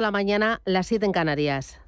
[0.00, 1.80] la mañana, las 7 en Canarias.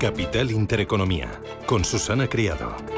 [0.00, 1.30] Capital Intereconomía,
[1.66, 2.95] con Susana Criado.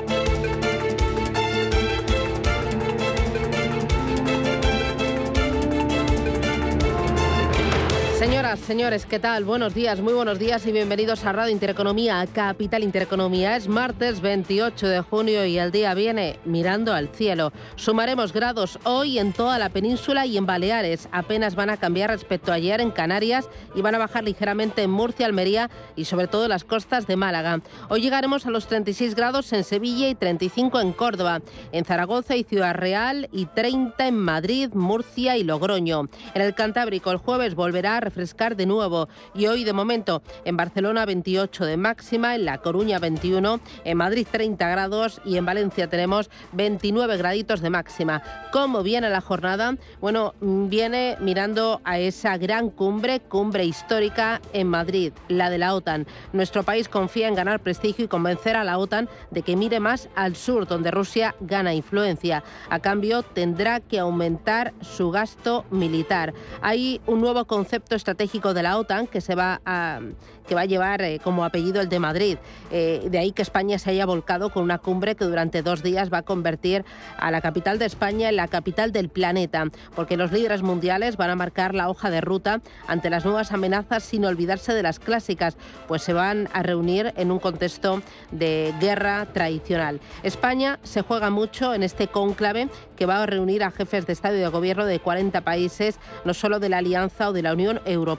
[8.48, 9.44] Señoras, señores, ¿qué tal?
[9.44, 13.56] Buenos días, muy buenos días y bienvenidos a Radio Intereconomía, Capital Intereconomía.
[13.56, 17.52] Es martes 28 de junio y el día viene mirando al cielo.
[17.76, 21.10] Sumaremos grados hoy en toda la península y en Baleares.
[21.12, 24.92] Apenas van a cambiar respecto a ayer en Canarias y van a bajar ligeramente en
[24.92, 27.60] Murcia, Almería y sobre todo en las costas de Málaga.
[27.90, 32.44] Hoy llegaremos a los 36 grados en Sevilla y 35 en Córdoba, en Zaragoza y
[32.44, 36.08] Ciudad Real y 30 en Madrid, Murcia y Logroño.
[36.32, 40.56] En el Cantábrico el jueves volverá a refrescar de nuevo y hoy de momento en
[40.56, 45.88] Barcelona 28 de máxima, en La Coruña 21, en Madrid 30 grados y en Valencia
[45.88, 48.22] tenemos 29 graditos de máxima.
[48.52, 49.76] ¿Cómo viene la jornada?
[50.00, 56.06] Bueno, viene mirando a esa gran cumbre, cumbre histórica en Madrid, la de la OTAN.
[56.32, 60.08] Nuestro país confía en ganar prestigio y convencer a la OTAN de que mire más
[60.14, 62.44] al sur, donde Rusia gana influencia.
[62.70, 66.34] A cambio, tendrá que aumentar su gasto militar.
[66.62, 70.00] Hay un nuevo concepto estratégico de la OTAN que se va a
[70.48, 72.38] que va a llevar eh, como apellido el de Madrid.
[72.72, 76.10] Eh, de ahí que España se haya volcado con una cumbre que durante dos días
[76.12, 76.84] va a convertir
[77.18, 81.30] a la capital de España en la capital del planeta, porque los líderes mundiales van
[81.30, 85.58] a marcar la hoja de ruta ante las nuevas amenazas sin olvidarse de las clásicas,
[85.86, 90.00] pues se van a reunir en un contexto de guerra tradicional.
[90.22, 94.36] España se juega mucho en este cónclave que va a reunir a jefes de Estado
[94.36, 97.80] y de Gobierno de 40 países, no solo de la Alianza o de la Unión
[97.84, 98.17] Europea.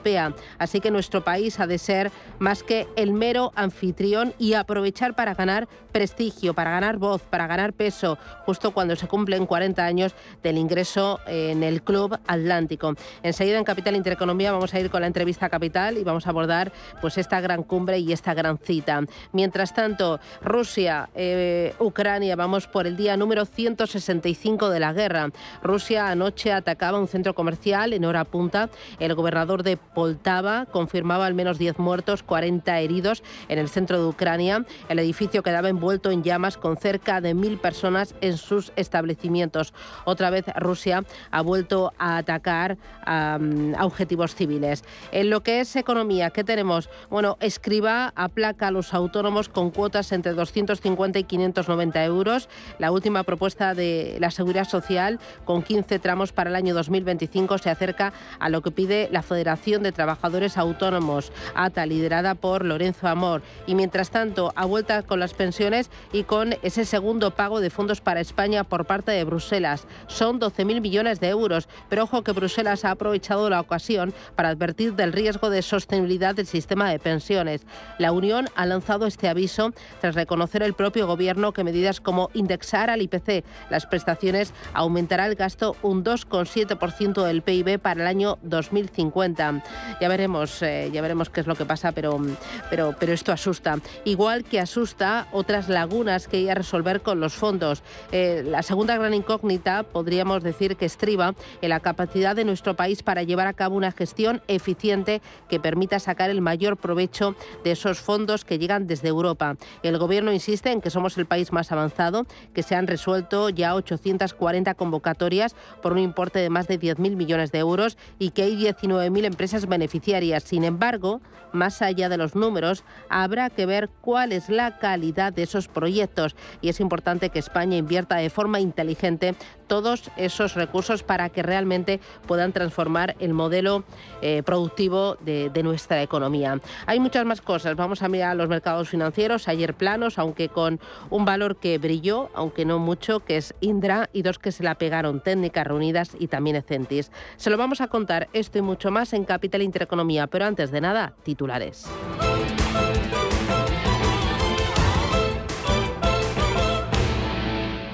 [0.58, 5.34] Así que nuestro país ha de ser más que el mero anfitrión y aprovechar para
[5.34, 10.56] ganar prestigio, para ganar voz, para ganar peso, justo cuando se cumplen 40 años del
[10.56, 12.94] ingreso en el Club Atlántico.
[13.22, 16.72] Enseguida en Capital Intereconomía vamos a ir con la entrevista Capital y vamos a abordar
[17.00, 19.02] pues esta gran cumbre y esta gran cita.
[19.32, 25.30] Mientras tanto, Rusia, eh, Ucrania, vamos por el día número 165 de la guerra.
[25.62, 28.70] Rusia anoche atacaba un centro comercial en hora punta.
[28.98, 34.08] El gobernador de Poltava confirmaba al menos 10 muertos, 40 heridos en el centro de
[34.08, 34.64] Ucrania.
[34.88, 39.74] El edificio quedaba envuelto en llamas con cerca de mil personas en sus establecimientos.
[40.04, 43.38] Otra vez Rusia ha vuelto a atacar a,
[43.76, 44.84] a objetivos civiles.
[45.12, 46.88] En lo que es economía, ¿qué tenemos?
[47.08, 52.48] Bueno, Escriba aplaca a los autónomos con cuotas entre 250 y 590 euros.
[52.78, 57.70] La última propuesta de la Seguridad Social, con 15 tramos para el año 2025, se
[57.70, 63.42] acerca a lo que pide la Federación de Trabajadores Autónomos, ATA, liderada por Lorenzo Amor.
[63.66, 68.00] Y mientras tanto, a vuelta con las pensiones y con ese segundo pago de fondos
[68.00, 69.86] para España por parte de Bruselas.
[70.06, 74.94] Son 12.000 millones de euros, pero ojo que Bruselas ha aprovechado la ocasión para advertir
[74.94, 77.62] del riesgo de sostenibilidad del sistema de pensiones.
[77.98, 82.90] La Unión ha lanzado este aviso tras reconocer el propio gobierno que medidas como indexar
[82.90, 89.62] al IPC las prestaciones aumentará el gasto un 2,7% del PIB para el año 2050.
[90.00, 92.20] Ya veremos, eh, ya veremos qué es lo que pasa, pero,
[92.68, 93.78] pero, pero esto asusta.
[94.04, 97.82] Igual que asusta otras lagunas que hay a resolver con los fondos.
[98.12, 103.02] Eh, la segunda gran incógnita podríamos decir que estriba en la capacidad de nuestro país
[103.02, 108.00] para llevar a cabo una gestión eficiente que permita sacar el mayor provecho de esos
[108.00, 109.56] fondos que llegan desde Europa.
[109.82, 113.74] El Gobierno insiste en que somos el país más avanzado, que se han resuelto ya
[113.74, 118.56] 840 convocatorias por un importe de más de 10.000 millones de euros y que hay
[118.56, 120.44] 19.000 empresas beneficiarias.
[120.44, 121.20] Sin embargo,
[121.52, 126.36] más allá de los números, habrá que ver cuál es la calidad de esos proyectos
[126.60, 129.34] y es importante que España invierta de forma inteligente
[129.66, 133.84] todos esos recursos para que realmente puedan transformar el modelo
[134.20, 136.58] eh, productivo de, de, nuestra economía.
[136.86, 137.76] Hay muchas más cosas.
[137.76, 142.64] Vamos a mirar los mercados financieros, ayer planos, aunque con un valor que brilló, aunque
[142.64, 146.56] no mucho, que es Indra, y dos que se la pegaron, Técnicas Reunidas y también
[146.56, 147.12] Ecentis.
[147.36, 150.80] Se lo vamos a contar esto y mucho más en Capital Intereconomía, pero antes de
[150.80, 151.86] nada, titulares.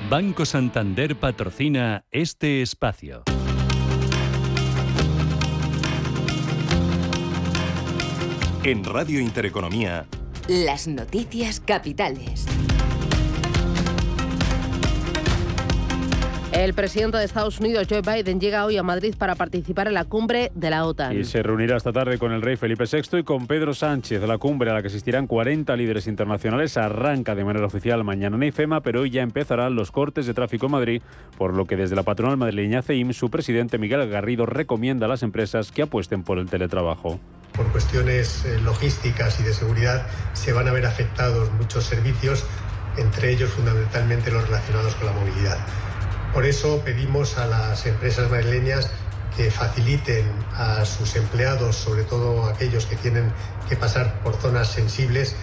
[0.09, 3.25] Banco Santander patrocina este espacio.
[8.63, 10.07] En Radio Intereconomía.
[10.49, 12.47] Las noticias capitales.
[16.57, 20.07] El presidente de Estados Unidos, Joe Biden, llega hoy a Madrid para participar en la
[20.07, 21.15] cumbre de la OTAN.
[21.15, 24.23] Y se reunirá esta tarde con el rey Felipe VI y con Pedro Sánchez.
[24.23, 28.43] La cumbre a la que asistirán 40 líderes internacionales arranca de manera oficial mañana en
[28.45, 31.03] IFEMA, pero hoy ya empezarán los cortes de tráfico en Madrid,
[31.37, 35.23] por lo que desde la patronal madrileña CEIM, su presidente Miguel Garrido recomienda a las
[35.23, 37.21] empresas que apuesten por el teletrabajo
[37.53, 42.45] por cuestiones eh, logísticas y de seguridad se van a ver afectados muchos servicios,
[42.99, 45.57] entre ellos fundamentalmente los relacionados con la movilidad.
[46.37, 48.91] Por eso pedimos a las empresas madrileñas
[49.35, 53.33] que faciliten a sus empleados, sobre todo aquellos que tienen
[53.71, 55.35] que pasar por zonas sensibles,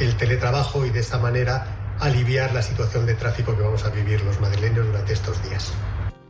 [0.00, 4.22] el teletrabajo y de esta manera aliviar la situación de tráfico que vamos a vivir
[4.22, 5.70] los madrileños durante estos días.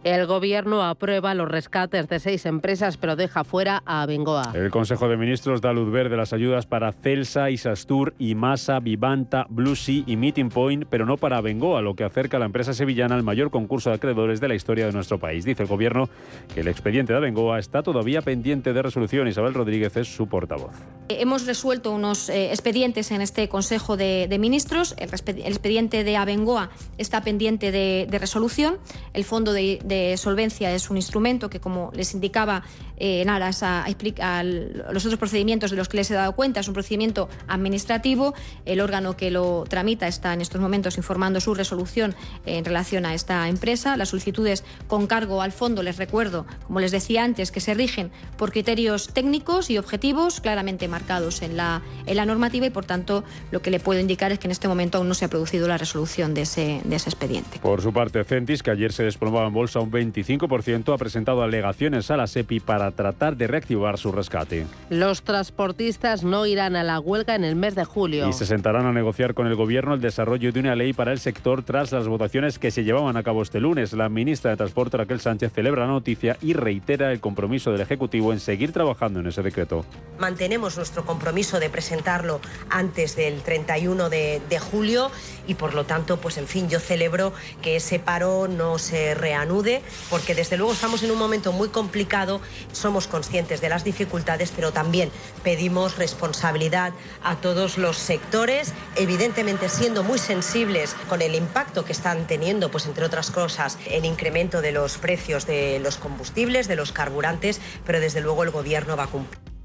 [0.05, 4.53] El gobierno aprueba los rescates de seis empresas, pero deja fuera a Bengoa.
[4.55, 9.47] El Consejo de Ministros da luz verde a las ayudas para Celsa, Isastur, Imasa, Vivanta,
[9.49, 12.75] Blue Sea y Meeting Point, pero no para Bengoa, lo que acerca a la empresa
[12.75, 15.45] sevillana al mayor concurso de acreedores de la historia de nuestro país.
[15.45, 16.09] Dice el gobierno
[16.55, 19.29] que el expediente de Bengoa está todavía pendiente de resolución.
[19.29, 20.73] Isabel Rodríguez es su portavoz.
[21.09, 24.95] Hemos resuelto unos eh, expedientes en este Consejo de, Ministros.
[24.99, 25.09] El,
[25.47, 28.79] expediente de Abengoa está pendiente de, resolución.
[29.15, 32.63] El Fondo de, de solvencia es un instrumento que, como les indicaba,
[32.99, 36.61] eh, en aras a, explicar los otros procedimientos de los que les he dado cuenta,
[36.61, 38.35] es un procedimiento administrativo.
[38.65, 42.15] El órgano que lo tramita está en estos momentos informando su resolución
[42.47, 43.97] en relación a esta empresa.
[43.97, 48.11] Las solicitudes con cargo al fondo, les recuerdo, como les decía antes, que se rigen
[48.37, 53.25] por criterios técnicos y objetivos claramente marcados en la, en la normativa y, por tanto,
[53.51, 55.69] lo que le puedo indicar es que en este momento aún no se ha producido
[55.69, 57.59] la resolución de ese, de ese expediente.
[57.61, 62.11] Por su parte, Centis, que ayer se desplomaba en bolsa un 25%, ha presentado alegaciones
[62.11, 64.67] a la SEPI para tratar de reactivar su rescate.
[64.91, 68.29] Los transportistas no irán a la huelga en el mes de julio.
[68.29, 71.19] Y se sentarán a negociar con el Gobierno el desarrollo de una ley para el
[71.19, 73.93] sector tras las votaciones que se llevaban a cabo este lunes.
[73.93, 78.33] La ministra de Transporte, Raquel Sánchez, celebra la noticia y reitera el compromiso del Ejecutivo
[78.33, 79.85] en seguir trabajando en ese decreto.
[80.19, 85.11] Mantenemos nuestro compromiso de presentarlo antes del 31 de, de julio
[85.47, 87.33] y, por lo tanto, pues en fin, yo celebro
[87.63, 92.41] que ese paro no se reanude porque desde luego estamos en un momento muy complicado,
[92.79, 95.11] somos conscientes de las dificultades, pero también
[95.43, 96.93] pedimos responsabilidad
[97.23, 102.87] a todos los sectores, evidentemente siendo muy sensibles con el impacto que están teniendo, pues
[102.87, 108.01] entre otras cosas, el incremento de los precios de los combustibles, de los carburantes, pero
[108.01, 109.58] desde luego el gobierno va a cumplir.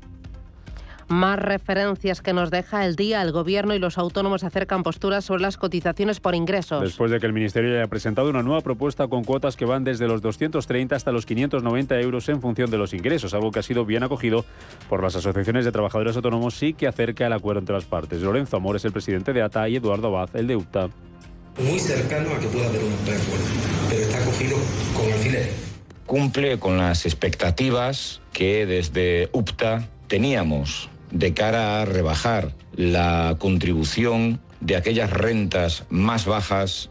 [1.14, 3.22] Más referencias que nos deja el día.
[3.22, 6.82] El Gobierno y los autónomos acercan posturas sobre las cotizaciones por ingresos.
[6.82, 10.08] Después de que el Ministerio haya presentado una nueva propuesta con cuotas que van desde
[10.08, 13.86] los 230 hasta los 590 euros en función de los ingresos, algo que ha sido
[13.86, 14.44] bien acogido
[14.90, 18.20] por las asociaciones de trabajadores autónomos y que acerca el acuerdo entre las partes.
[18.20, 20.90] Lorenzo Amor es el presidente de ATA y Eduardo Abad, el de UPTA.
[21.60, 23.46] Muy cercano a que pueda haber un preacuerdo,
[23.88, 24.58] pero está acogido
[24.96, 25.52] con alfiler.
[26.08, 34.76] Cumple con las expectativas que desde UPTA teníamos de cara a rebajar la contribución de
[34.76, 36.90] aquellas rentas más bajas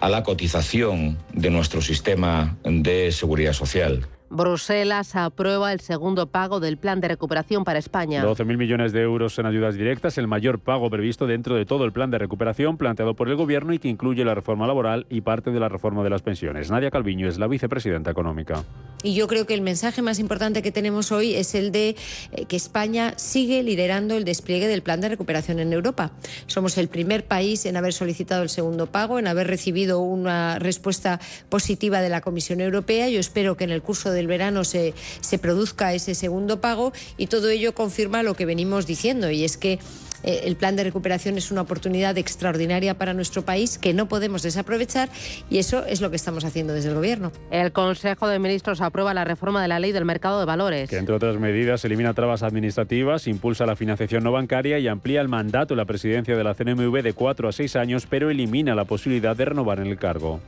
[0.00, 4.06] a la cotización de nuestro sistema de seguridad social.
[4.32, 8.24] Bruselas aprueba el segundo pago del plan de recuperación para España.
[8.24, 11.92] 12.000 millones de euros en ayudas directas, el mayor pago previsto dentro de todo el
[11.92, 15.50] plan de recuperación planteado por el Gobierno y que incluye la reforma laboral y parte
[15.50, 16.70] de la reforma de las pensiones.
[16.70, 18.64] Nadia Calviño es la vicepresidenta económica.
[19.02, 21.96] Y yo creo que el mensaje más importante que tenemos hoy es el de
[22.30, 26.12] eh, que España sigue liderando el despliegue del plan de recuperación en Europa.
[26.46, 31.20] Somos el primer país en haber solicitado el segundo pago, en haber recibido una respuesta
[31.50, 33.10] positiva de la Comisión Europea.
[33.10, 36.92] Yo espero que en el curso de el verano se, se produzca ese segundo pago
[37.18, 39.78] y todo ello confirma lo que venimos diciendo y es que
[40.22, 44.42] eh, el plan de recuperación es una oportunidad extraordinaria para nuestro país que no podemos
[44.42, 45.08] desaprovechar
[45.50, 47.32] y eso es lo que estamos haciendo desde el Gobierno.
[47.50, 50.90] El Consejo de Ministros aprueba la reforma de la ley del mercado de valores.
[50.90, 55.28] Que entre otras medidas elimina trabas administrativas, impulsa la financiación no bancaria y amplía el
[55.28, 58.84] mandato de la presidencia de la CNMV de cuatro a seis años, pero elimina la
[58.84, 60.40] posibilidad de renovar en el cargo.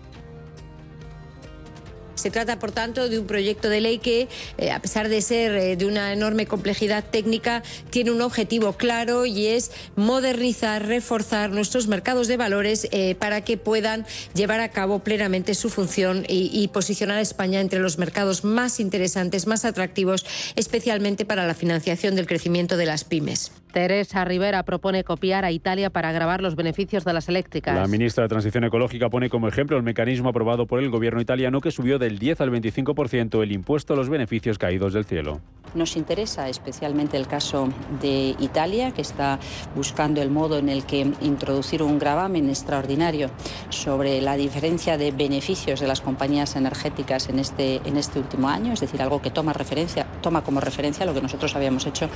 [2.25, 5.54] Se trata, por tanto, de un proyecto de ley que, eh, a pesar de ser
[5.57, 11.87] eh, de una enorme complejidad técnica, tiene un objetivo claro y es modernizar, reforzar nuestros
[11.87, 17.19] mercados de valores eh, para que puedan llevar a cabo plenamente su función y posicionar
[17.19, 20.25] a España entre los mercados más interesantes, más atractivos,
[20.57, 23.52] especialmente para la financiación del crecimiento de las pymes.
[23.75, 27.75] Teresa Rivera propone copiar a Italia para agravar los beneficios de las eléctricas.
[27.75, 31.61] La ministra de Transición Ecológica pone como ejemplo el mecanismo aprobado por el gobierno italiano
[31.61, 35.40] que subió del 10 al 25% el impuesto a los beneficios caídos del cielo.
[35.75, 37.69] Nos interesa especialmente el caso
[38.00, 39.40] de Italia, que está
[39.75, 43.28] buscando el modo en el que introducir un gravamen extraordinario
[43.71, 48.73] sobre la diferencia de beneficios de las compañías energéticas en este, en este último año,
[48.73, 52.09] es decir, algo que toma, referencia, toma como referencia lo que nosotros habíamos hecho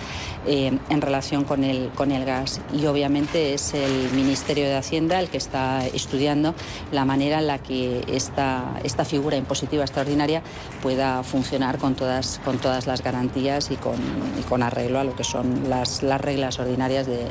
[0.47, 2.61] eh, en relación con el, con el gas.
[2.73, 6.55] Y obviamente es el Ministerio de Hacienda el que está estudiando
[6.93, 10.43] la manera en la que esta, esta figura impositiva extraordinaria
[10.83, 13.97] pueda funcionar con todas, con todas las garantías y con,
[14.49, 17.25] con arreglo a lo que son las, las reglas ordinarias de,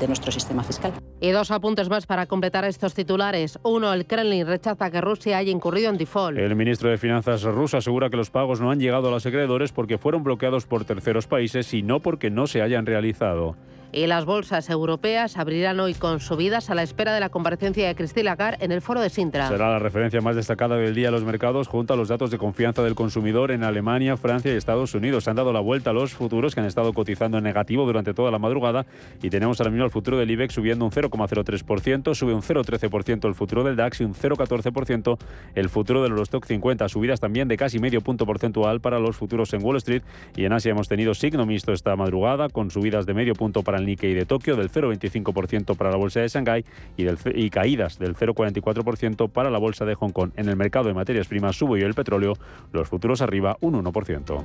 [0.00, 0.92] de nuestro sistema fiscal.
[1.20, 3.58] Y dos apuntes más para completar estos titulares.
[3.62, 6.36] Uno, el Kremlin rechaza que Rusia haya incurrido en default.
[6.36, 9.72] El ministro de Finanzas ruso asegura que los pagos no han llegado a los acreedores
[9.72, 13.56] porque fueron bloqueados por terceros países y no porque no se hayan realizado
[13.94, 17.94] y las bolsas europeas abrirán hoy con subidas a la espera de la comparecencia de
[17.94, 19.48] Christine Lagarde en el foro de Sintra.
[19.48, 22.38] Será la referencia más destacada del día a los mercados junto a los datos de
[22.38, 25.24] confianza del consumidor en Alemania, Francia y Estados Unidos.
[25.24, 28.14] Se han dado la vuelta a los futuros que han estado cotizando en negativo durante
[28.14, 28.84] toda la madrugada
[29.22, 33.34] y tenemos ahora mismo el futuro del IBEX subiendo un 0,03%, sube un 0,13% el
[33.34, 35.18] futuro del DAX y un 0,14%
[35.54, 36.88] el futuro del Eurostock 50.
[36.88, 40.02] Subidas también de casi medio punto porcentual para los futuros en Wall Street
[40.36, 43.78] y en Asia hemos tenido signo mixto esta madrugada con subidas de medio punto para
[43.78, 46.64] el Nikkei de Tokio, del 0,25% para la bolsa de Shanghái
[46.96, 50.30] y, y caídas del 0,44% para la bolsa de Hong Kong.
[50.36, 52.34] En el mercado de materias primas subo y el petróleo,
[52.72, 54.42] los futuros arriba un 1%.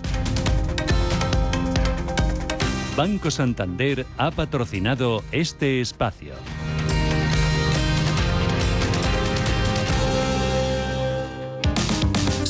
[3.00, 6.34] Banco Santander ha patrocinado este espacio.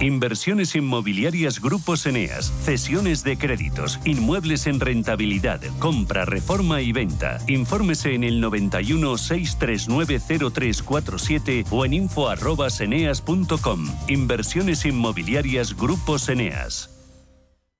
[0.00, 7.38] Inversiones inmobiliarias Grupos Eneas, cesiones de créditos, inmuebles en rentabilidad, compra, reforma y venta.
[7.48, 10.20] Infórmese en el 91 639
[10.52, 13.86] 0347 o en info@eneas.com.
[14.08, 16.94] Inversiones inmobiliarias Grupos Eneas.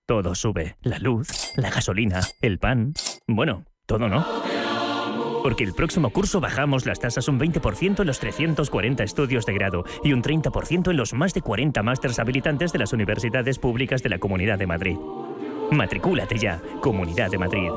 [0.06, 2.94] Todo sube, la luz, la gasolina, el pan,
[3.26, 4.26] bueno, todo no.
[5.48, 9.82] Porque el próximo curso bajamos las tasas un 20% en los 340 estudios de grado
[10.04, 14.10] y un 30% en los más de 40 másters habilitantes de las universidades públicas de
[14.10, 14.98] la Comunidad de Madrid.
[15.70, 17.70] Matricúlate ya, Comunidad de Madrid.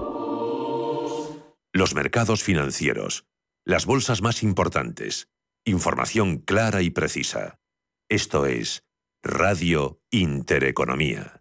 [1.72, 3.24] Los mercados financieros.
[3.64, 5.30] Las bolsas más importantes.
[5.64, 7.62] Información clara y precisa.
[8.10, 8.84] Esto es
[9.24, 11.41] Radio Intereconomía.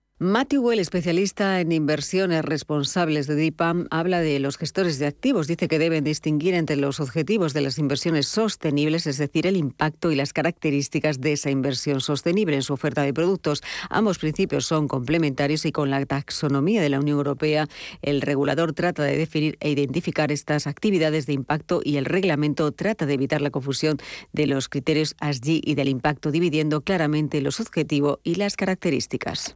[0.23, 5.47] Matthew Well, especialista en inversiones responsables de DIPAM, habla de los gestores de activos.
[5.47, 10.11] Dice que deben distinguir entre los objetivos de las inversiones sostenibles, es decir, el impacto
[10.11, 13.63] y las características de esa inversión sostenible en su oferta de productos.
[13.89, 17.67] Ambos principios son complementarios y con la taxonomía de la Unión Europea,
[18.03, 23.07] el regulador trata de definir e identificar estas actividades de impacto y el reglamento trata
[23.07, 23.97] de evitar la confusión
[24.33, 29.55] de los criterios ASG y del impacto, dividiendo claramente los objetivos y las características.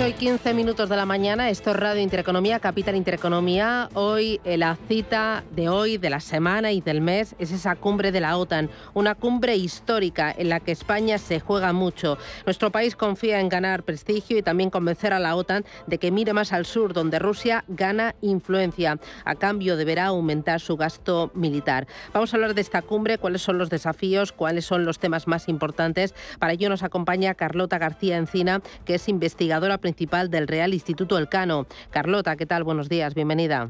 [0.00, 3.90] 15 minutos de la mañana, esto es Radio Intereconomía, Capital Intereconomía.
[3.92, 8.10] Hoy, eh, la cita de hoy, de la semana y del mes, es esa cumbre
[8.10, 12.16] de la OTAN, una cumbre histórica en la que España se juega mucho.
[12.46, 16.32] Nuestro país confía en ganar prestigio y también convencer a la OTAN de que mire
[16.32, 18.98] más al sur, donde Rusia gana influencia.
[19.26, 21.86] A cambio, deberá aumentar su gasto militar.
[22.14, 25.46] Vamos a hablar de esta cumbre, cuáles son los desafíos, cuáles son los temas más
[25.48, 26.14] importantes.
[26.38, 31.66] Para ello nos acompaña Carlota García Encina, que es investigadora principal del Real Instituto Elcano.
[31.90, 32.64] Carlota, ¿qué tal?
[32.64, 33.68] Buenos días, bienvenida.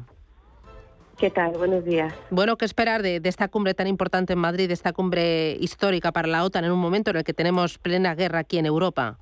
[1.17, 1.51] ¿Qué tal?
[1.51, 2.13] Buenos días.
[2.29, 6.29] Bueno, ¿qué esperar de, esta cumbre tan importante en Madrid, de esta cumbre histórica para
[6.29, 9.17] la OTAN en un momento en el que tenemos plena guerra aquí en Europa?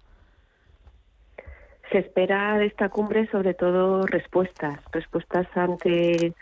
[1.92, 6.34] Se espera de esta cumbre sobre todo respuestas, respuestas ante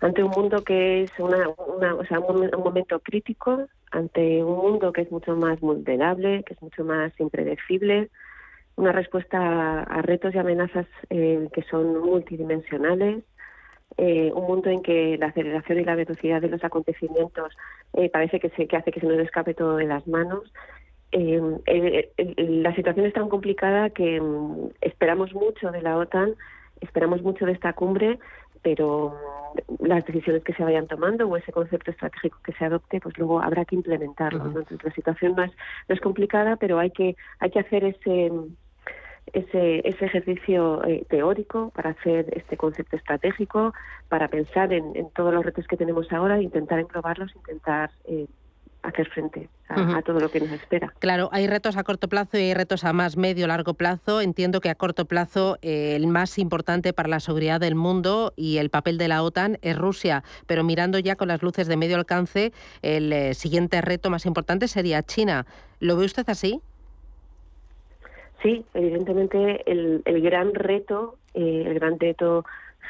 [0.00, 5.00] ante un mundo que es una, o sea, un, momento crítico, ante un mundo que
[5.02, 8.08] es mucho más vulnerable, que es mucho más impredecible,
[8.78, 13.24] una respuesta a retos y amenazas eh, que son multidimensionales,
[13.96, 17.56] eh, un mundo en que la aceleración y la velocidad de los acontecimientos
[17.94, 20.52] eh, parece que, se, que hace que se nos escape todo de las manos.
[21.10, 26.36] la situación es tan complicada que mm, esperamos mucho de la OTAN,
[26.80, 28.20] esperamos mucho de esta cumbre,
[28.62, 29.12] pero
[29.66, 33.18] mm, las decisiones que se vayan tomando o ese concepto estratégico que se adopte, pues
[33.18, 34.46] luego habrá que implementarlo.
[34.46, 35.52] Entonces la situación no es,
[35.88, 38.30] no es complicada, pero hay que hay que hacer ese
[39.32, 43.74] ese, ese ejercicio eh, teórico para hacer este concepto estratégico,
[44.08, 48.26] para pensar en, todos los retos que tenemos ahora, intentar englobarlos, intentar eh,
[48.82, 50.92] hacer frente a, todo lo que nos espera.
[50.98, 54.20] Claro, hay retos a corto plazo y hay retos a más medio largo plazo.
[54.20, 58.58] Entiendo que a corto plazo eh, el más importante para la seguridad del mundo y
[58.58, 61.96] el papel de la OTAN es Rusia, pero mirando ya con las luces de medio
[61.96, 65.44] alcance, el siguiente reto más importante sería China.
[65.80, 66.62] ¿Lo ve usted así?
[68.42, 72.44] Sí, evidentemente el, el gran reto, eh, el gran reto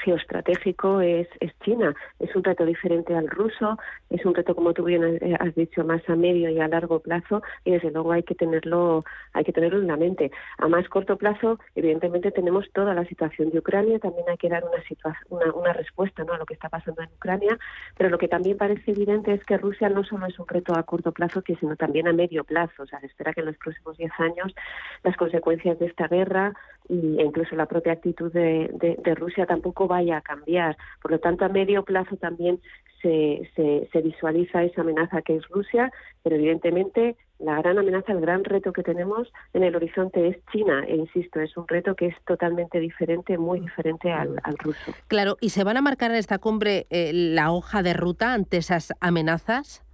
[0.04, 1.94] geoestratégico es, es China.
[2.18, 3.78] Es un reto diferente al ruso,
[4.10, 7.42] es un reto, como tú bien has dicho, más a medio y a largo plazo
[7.64, 10.30] y desde luego hay que tenerlo, hay que tenerlo en la mente.
[10.58, 14.64] A más corto plazo, evidentemente tenemos toda la situación de Ucrania, también hay que dar
[14.64, 14.82] una,
[15.28, 16.32] una, una respuesta ¿no?
[16.32, 17.58] a lo que está pasando en Ucrania,
[17.96, 20.82] pero lo que también parece evidente es que Rusia no solo es un reto a
[20.84, 22.82] corto plazo, sino también a medio plazo.
[22.82, 24.54] O sea, se espera que en los próximos diez años
[25.02, 26.52] las consecuencias de esta guerra
[26.88, 30.76] e incluso la propia actitud de, de Rusia tampoco vaya a cambiar.
[31.02, 32.60] Por lo tanto, a medio plazo también
[33.02, 33.50] se,
[33.92, 38.72] se, visualiza esa amenaza que es Rusia, pero evidentemente la gran amenaza, el gran reto
[38.72, 42.80] que tenemos en el horizonte es China, e insisto, es un reto que es totalmente
[42.80, 44.92] diferente, muy diferente al, ruso.
[45.06, 48.56] Claro, ¿y se van a marcar en esta cumbre eh, la hoja de ruta ante
[48.56, 49.84] esas amenazas?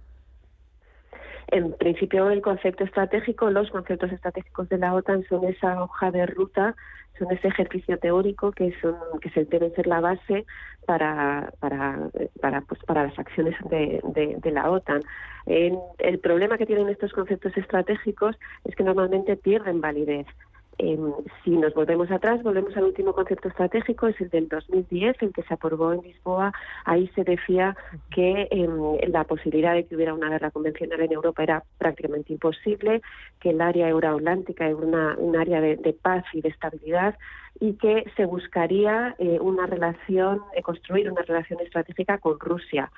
[1.47, 6.25] En principio, el concepto estratégico, los conceptos estratégicos de la OTAN son esa hoja de
[6.25, 6.75] ruta
[7.17, 10.45] son ese ejercicio teórico que son que se debe ser la base
[10.85, 12.09] para para
[12.41, 14.01] para pues para las acciones de,
[14.41, 15.01] de, la OTAN.
[15.45, 20.27] El problema que tienen estos conceptos estratégicos es que normalmente pierden validez
[20.77, 25.33] Em, si nos volvemos atrás, volvemos al último concepto estratégico, es el del 2010, el
[25.33, 26.51] que se aprobó en Lisboa.
[26.83, 27.75] Ahí se decía
[28.11, 33.01] que em, la posibilidad de que hubiera una guerra convencional en Europa era prácticamente imposible,
[33.39, 37.15] que el área euroatlántica era una, un área de, paz y de estabilidad
[37.59, 42.91] y que se buscaría eh, una relación, eh, construir una relación estratégica con Rusia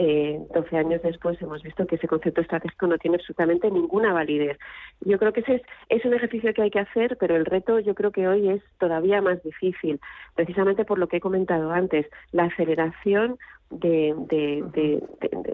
[0.00, 4.56] eh, 12 años después hemos visto que ese concepto estratégico no tiene absolutamente ninguna validez.
[5.00, 7.80] Yo creo que ese es, es un ejercicio que hay que hacer, pero el reto
[7.80, 9.98] yo creo que hoy es todavía más difícil,
[10.36, 13.38] precisamente por lo que he comentado antes, la aceleración
[13.70, 15.02] de, de,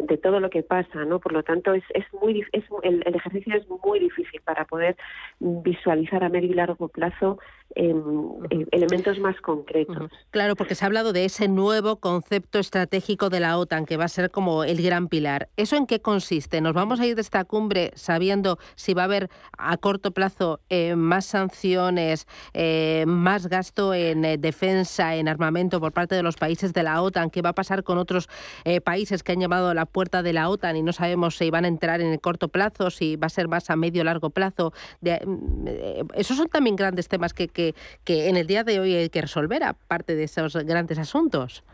[0.08, 1.18] de, todo lo que pasa, ¿no?
[1.18, 4.96] Por lo tanto, es, es muy es, el, el, ejercicio es muy difícil para poder
[5.40, 7.38] visualizar a medio y largo plazo
[7.76, 10.10] elementos más concretos.
[10.30, 14.04] Claro, porque se ha hablado de ese nuevo concepto estratégico de la OTAN, que va
[14.04, 15.48] a ser como el gran pilar.
[15.56, 16.60] ¿Eso en qué consiste?
[16.60, 20.60] ¿Nos vamos a ir de esta cumbre sabiendo si va a haber a corto plazo
[20.68, 26.36] eh, más sanciones, eh, más gasto en eh, defensa, en armamento por parte de los
[26.36, 27.30] países de la OTAN?
[27.30, 28.28] ¿Qué va a pasar con otros
[28.64, 31.50] eh, países que han llamado a la puerta de la OTAN y no sabemos si
[31.50, 34.04] van a entrar en el corto plazo, si va a ser más a medio o
[34.04, 34.72] largo plazo.
[35.02, 38.94] Mm, eh, esos son también grandes temas que, que, que en el día de hoy
[38.94, 41.64] hay que resolver, aparte de esos grandes asuntos.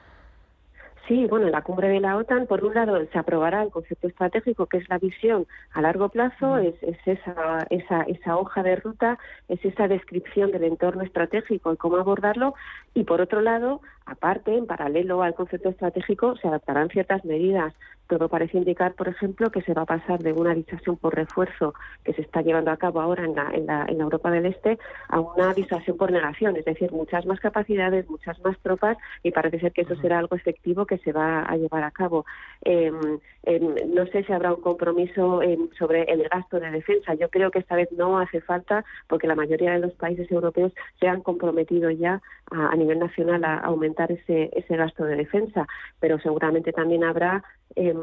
[1.11, 4.07] Sí, bueno, en la cumbre de la OTAN, por un lado, se aprobará el concepto
[4.07, 9.19] estratégico, que es la visión a largo plazo, es, esa, esa, esa hoja de ruta,
[9.49, 12.55] es esa descripción del entorno estratégico y cómo abordarlo,
[12.95, 17.73] y por otro lado, aparte, en paralelo al concepto estratégico, se adaptarán ciertas medidas
[18.11, 21.75] todo parece indicar, por ejemplo, que se va a pasar de una disuasión por refuerzo
[22.05, 24.81] que se está llevando a cabo ahora en la, en la, en Europa del Este
[25.09, 29.61] a una disuasión por negación, es decir, muchas más capacidades, muchas más tropas y parece
[29.61, 32.27] ser que eso será algo efectivo que se va a llevar a cabo.
[32.63, 37.15] Em, em, no sé si habrá un compromiso em, sobre el gasto de defensa.
[37.15, 40.73] Yo creo que esta vez no hace falta porque la mayoría de los países europeos
[40.99, 42.21] se han comprometido ya
[42.51, 45.67] a, a nivel nacional a aumentar ese, ese gasto de defensa,
[45.99, 47.43] pero seguramente también habrá
[47.77, 47.95] eh,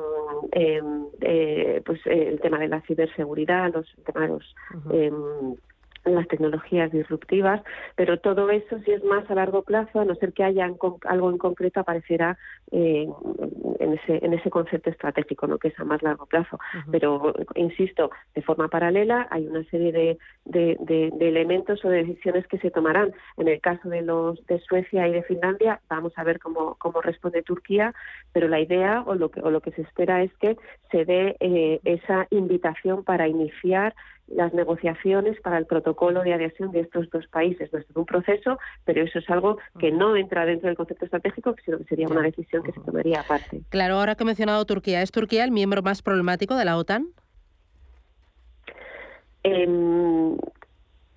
[0.51, 4.55] eh, pues el tema de la ciberseguridad, los, el tema de los
[6.15, 7.61] las tecnologías disruptivas,
[7.95, 10.65] pero todo eso si es más a largo plazo, a no ser que haya
[11.05, 12.37] algo en concreto, aparecerá
[12.71, 13.07] eh,
[13.79, 15.57] en, ese, en ese concepto estratégico, ¿no?
[15.57, 16.59] que es a más largo plazo.
[16.91, 22.47] Pero, insisto, de forma paralela hay una serie de, de, de, elementos o de decisiones
[22.47, 23.13] que se tomarán.
[23.37, 27.01] En el caso de los de Suecia y de Finlandia, vamos a ver cómo, cómo
[27.01, 27.93] responde Turquía,
[28.33, 30.57] pero la idea o lo que, o lo que se espera es que
[30.91, 33.95] se dé eh, esa invitación para iniciar
[34.27, 37.71] las negociaciones para el protocolo de adhesión de estos dos países.
[37.71, 41.55] No es un proceso, pero eso es algo que no entra dentro del concepto estratégico,
[41.63, 43.61] sino que sería una decisión que se tomaría aparte.
[43.69, 47.07] Claro, ahora que he mencionado Turquía, ¿es Turquía el miembro más problemático de la OTAN?
[49.43, 50.37] Eh,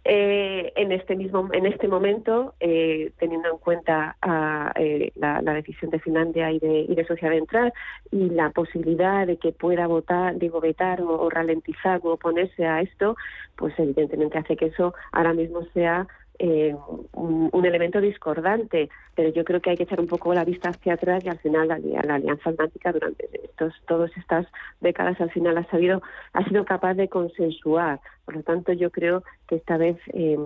[0.05, 4.17] eh, en este mismo en este momento eh, teniendo en cuenta
[4.77, 7.75] eh, la, decisión de Finlandia y de, y de Suecia de entrar
[8.11, 13.15] y la posibilidad de que pueda votar digo vetar o, ralentizar o oponerse a esto
[13.57, 16.07] pues evidentemente hace que eso ahora mismo sea
[16.41, 20.95] un, elemento discordante, pero yo creo que hay que echar un poco la vista hacia
[20.95, 24.47] atrás y al final la, la Alianza Atlántica durante estos, todas estas
[24.81, 28.01] décadas al final ha sabido ha sido capaz de consensuar.
[28.25, 30.45] Por lo tanto, yo creo que esta vez em,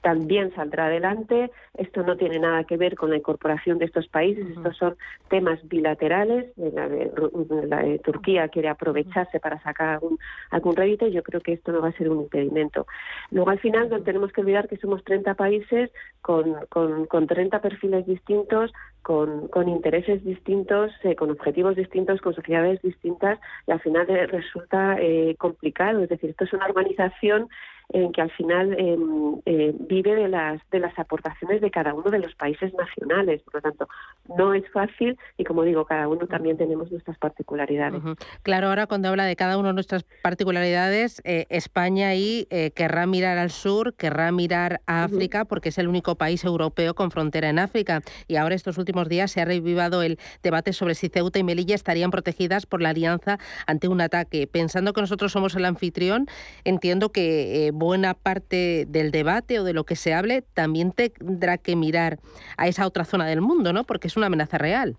[0.00, 1.50] también saldrá adelante.
[1.74, 4.46] Esto no tiene nada que ver con la incorporación de estos países.
[4.48, 4.96] Estos son
[5.28, 6.52] temas bilaterales.
[6.56, 10.18] La, de, Turquía quiere aprovecharse para sacar algún,
[10.50, 11.08] algún rédito.
[11.08, 12.86] Yo creo que esto no va a ser un impedimento.
[13.30, 15.90] Luego, al final, no tenemos que olvidar que somos 30 países
[16.22, 22.34] con, con, con 30 perfiles distintos, con, con intereses distintos, eh, con objetivos distintos, con
[22.34, 26.02] sociedades distintas, y al final eh, resulta eh, complicado.
[26.02, 27.48] Es decir, esto es una organización
[27.90, 32.10] en que al final em, eh, vive de las, de las aportaciones de cada uno
[32.10, 33.42] de los países nacionales.
[33.42, 33.88] Por lo tanto,
[34.36, 38.02] no es fácil y, como digo, cada uno también tenemos nuestras particularidades.
[38.42, 43.06] Claro, ahora cuando habla de cada uno de nuestras particularidades, eh, España ahí eh, querrá
[43.06, 47.48] mirar al sur, querrá mirar a África, porque es el único país europeo con frontera
[47.48, 48.02] en África.
[48.26, 51.74] Y ahora estos últimos días se ha revivado el debate sobre si Ceuta y Melilla
[51.74, 54.48] estarían protegidas por la alianza ante un ataque.
[54.48, 56.26] Pensando que nosotros somos el anfitrión,
[56.64, 61.76] entiendo que buena parte del debate o de lo que se hable también tendrá que
[61.76, 62.18] mirar
[62.56, 63.84] a esa otra zona del mundo, ¿no?
[63.84, 64.96] Porque es una amenaza real.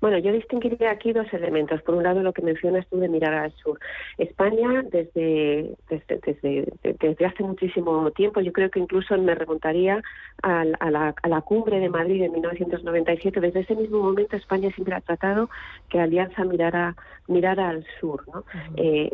[0.00, 1.82] Bueno, yo distinguiría aquí dos elementos.
[1.82, 3.78] Por un lado, lo que mencionas tú de mirar al sur.
[4.16, 10.02] España, desde, desde, desde, hace muchísimo tiempo, yo creo que incluso me remontaría
[10.42, 13.40] a, la, a la cumbre de Madrid en 1997.
[13.40, 15.50] Desde ese mismo momento, España siempre ha tratado
[15.88, 18.24] que Alianza mirara, mirara al sur.
[18.32, 18.44] ¿no?
[18.76, 19.10] Eh,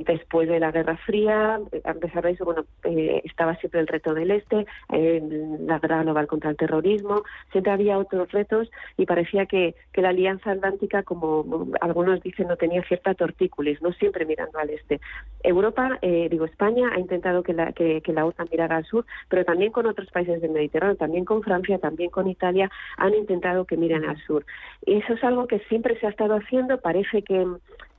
[0.00, 4.14] después de la Guerra Fría, a pesar de eso, bueno, eh, estaba siempre el reto
[4.14, 9.74] del Este, la guerra global contra el terrorismo, siempre había otros retos y parecía que,
[9.94, 15.00] la Alianza Atlántica, como algunos dicen, no tenía cierta tortícolis, no siempre mirando al este.
[15.42, 19.44] Europa, eh, digo España, ha intentado que la, que, la OTAN mirara al sur, pero
[19.44, 23.76] también con otros países del Mediterráneo, también con Francia, también con Italia, han intentado que
[23.76, 24.44] miren al sur.
[24.84, 27.46] Y eso es algo que siempre se ha estado haciendo, parece que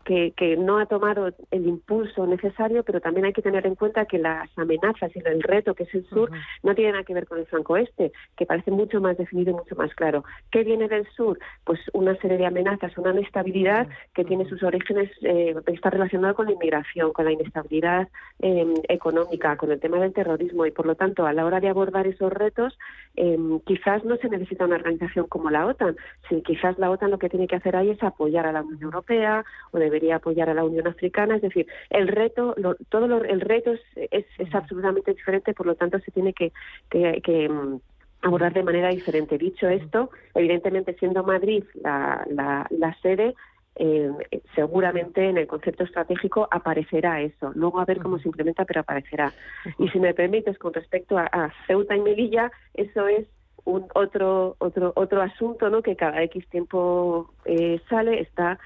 [0.05, 4.05] que, que, no ha tomado el impulso necesario, pero también hay que tener en cuenta
[4.05, 6.29] que las amenazas y el reto que es el sur
[6.61, 9.55] no tienen nada que ver con el flanco este, que parece mucho más definido y
[9.55, 10.23] mucho más claro.
[10.51, 11.39] ¿Qué viene del sur?
[11.63, 16.45] Pues una serie de amenazas, una inestabilidad que tiene sus orígenes, eh, está relacionada con
[16.45, 20.95] la inmigración, con la inestabilidad em, económica, con el tema del terrorismo y por lo
[20.95, 22.77] tanto a la hora de abordar esos retos
[23.15, 25.95] em, quizás no se necesita una organización como la OTAN,
[26.27, 28.81] si quizás la OTAN lo que tiene que hacer ahí es apoyar a la Unión
[28.81, 31.35] Europea o de debería apoyar a la Unión Africana.
[31.35, 32.55] Es decir, el reto,
[32.89, 36.51] todo el reto es, es, absolutamente diferente, por lo tanto se tiene que,
[36.89, 37.79] que, que, mm,
[38.23, 39.37] abordar de manera diferente.
[39.37, 43.35] Dicho esto, evidentemente siendo Madrid la, la, sede,
[43.75, 44.09] eh,
[44.55, 47.51] seguramente en el concepto estratégico aparecerá eso.
[47.53, 49.31] Luego a ver cómo se implementa, pero aparecerá.
[49.77, 53.27] Y si me permites, con respecto a, Ceuta y Melilla, eso es
[53.65, 55.81] un otro otro otro asunto, ¿no?
[55.81, 58.59] Que cada X tiempo eh, sale, está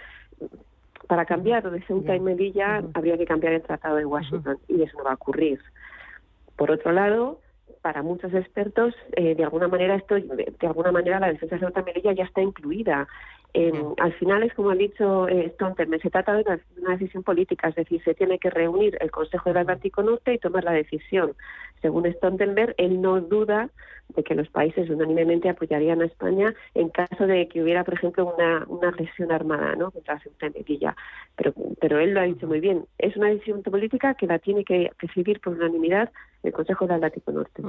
[1.08, 4.98] para cambiar de Ceuta y Melilla habría que cambiar el Tratado de Washington y eso
[4.98, 5.60] no va a ocurrir.
[6.56, 7.40] Por otro lado,
[7.82, 11.82] para muchos expertos, eh, de alguna manera esto, de, alguna manera la defensa de Ceuta
[11.82, 13.08] y Melilla ya está incluida.
[13.54, 16.44] Al final es como ha dicho eh, Stoltenberg, se trata de
[16.78, 20.38] una, decisión política, es decir, se tiene que reunir el Consejo del Atlántico Norte y
[20.38, 21.34] tomar la decisión.
[21.82, 23.70] Según Stoltenberg, él no duda
[24.16, 28.34] de que los países unánimemente apoyarían a España en caso de que hubiera, por ejemplo,
[28.34, 29.92] una, una agresión armada ¿no?
[29.92, 30.96] contra Ceuta y Melilla.
[31.36, 32.86] Pero, pero él lo ha dicho muy bien.
[32.98, 36.12] Es una decisión política que la tiene que decidir por unanimidad
[36.44, 37.62] el Consejo del Atlántico Norte.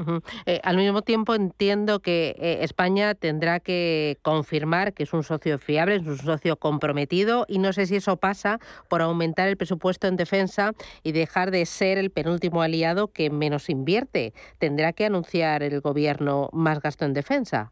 [0.46, 5.58] Eh, al mismo tiempo, entiendo que eh, España tendrá que confirmar que es un socio
[5.68, 10.06] fiable, es un socio comprometido, y no sé si eso pasa por aumentar el presupuesto
[10.06, 14.32] en defensa y dejar de ser el penúltimo aliado que menos invierte.
[14.58, 17.70] Tendrá que anunciar el Gobierno más gasto en defensa.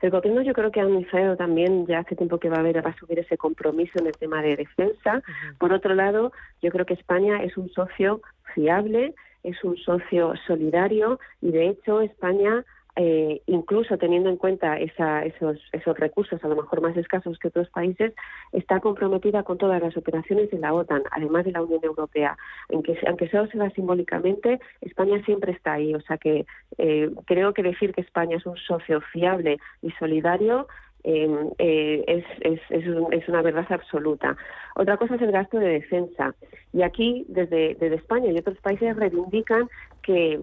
[0.00, 2.82] El gobierno yo creo que ha anunciado también ya hace tiempo que va a haber
[2.84, 5.22] va a subir ese compromiso en el tema de defensa.
[5.58, 8.22] Por otro lado, yo creo que España es un socio
[8.54, 12.64] fiable, es un socio solidario y de hecho España
[13.02, 17.70] eh, incluso teniendo en cuenta esos, esos recursos, a lo mejor más escasos que otros
[17.70, 18.12] países,
[18.52, 22.36] está comprometida con todas las operaciones de la OTAN, además de la Unión Europea.
[22.70, 25.94] Aunque, aunque sea simbólicamente, España siempre está ahí.
[25.94, 26.44] O sea que
[26.76, 30.68] eh, creo que decir que España es un socio fiable y solidario
[31.02, 34.36] em, eh, es, es, una verdad absoluta.
[34.76, 36.34] Otra cosa es el gasto de defensa.
[36.74, 39.70] Y aquí, desde España y otros países, reivindican
[40.02, 40.40] que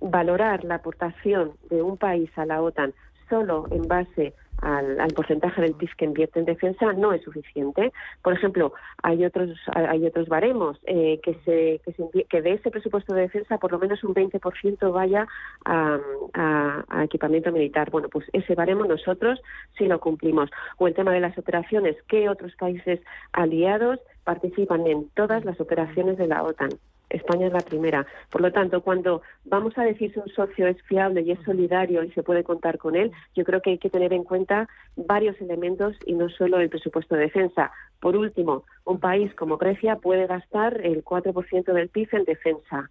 [0.00, 2.94] valorar la aportación de un país a la OTAN
[3.28, 7.92] solo en base al, porcentaje del PIB que invierte en defensa no es suficiente.
[8.22, 11.80] Por ejemplo, hay otros hay otros baremos eh, que se,
[12.28, 15.26] que, de ese presupuesto de defensa por lo menos un 20% vaya
[15.64, 15.98] a,
[16.34, 17.90] a, equipamiento militar.
[17.90, 19.40] Bueno, pues ese baremo nosotros
[19.78, 20.50] sí lo cumplimos.
[20.78, 23.00] O el tema de las operaciones, ¿qué otros países
[23.32, 26.70] aliados participan en todas las operaciones de la OTAN?
[27.10, 28.06] España es la primera.
[28.30, 32.02] Por lo tanto, cuando vamos a decir si un socio es fiable y es solidario
[32.02, 35.40] y se puede contar con él, yo creo que hay que tener en cuenta varios
[35.40, 37.72] elementos y no solo el presupuesto de defensa.
[38.00, 42.90] Por último, un país como Grecia puede gastar el 4% del PIB en defensa,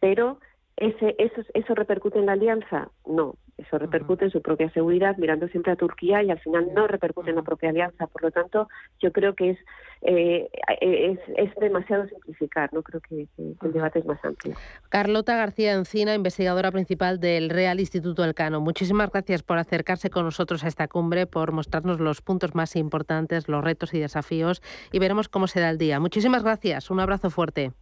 [0.00, 0.40] pero
[0.80, 2.88] ese, eso, ¿Eso repercute en la alianza?
[3.04, 6.86] No, eso repercute en su propia seguridad, mirando siempre a Turquía y al final no
[6.86, 8.06] repercute en la propia alianza.
[8.06, 8.68] Por lo tanto,
[9.00, 9.58] yo creo que es,
[10.02, 10.48] eh,
[10.80, 14.54] es, es, demasiado simplificar, no creo que, el debate es más amplio.
[14.88, 18.60] Carlota García Encina, investigadora principal del Real Instituto Elcano.
[18.60, 23.48] Muchísimas gracias por acercarse con nosotros a esta cumbre, por mostrarnos los puntos más importantes,
[23.48, 24.62] los retos y desafíos
[24.92, 25.98] y veremos cómo se da el día.
[25.98, 27.72] Muchísimas gracias, un abrazo fuerte.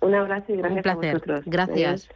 [0.00, 1.10] Un abrazo y gracias Un placer.
[1.10, 1.42] a vosotros.
[1.46, 2.08] Gracias.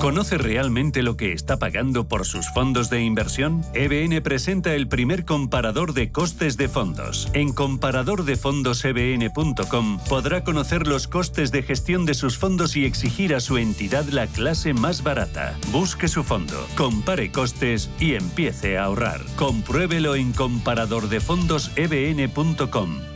[0.00, 3.62] ¿Conoce realmente lo que está pagando por sus fondos de inversión?
[3.74, 7.28] EBN presenta el primer comparador de costes de fondos.
[7.32, 13.58] En comparadordefondosebn.com podrá conocer los costes de gestión de sus fondos y exigir a su
[13.58, 15.58] entidad la clase más barata.
[15.72, 19.22] Busque su fondo, compare costes y empiece a ahorrar.
[19.36, 23.15] Compruébelo en comparadordefondosebn.com.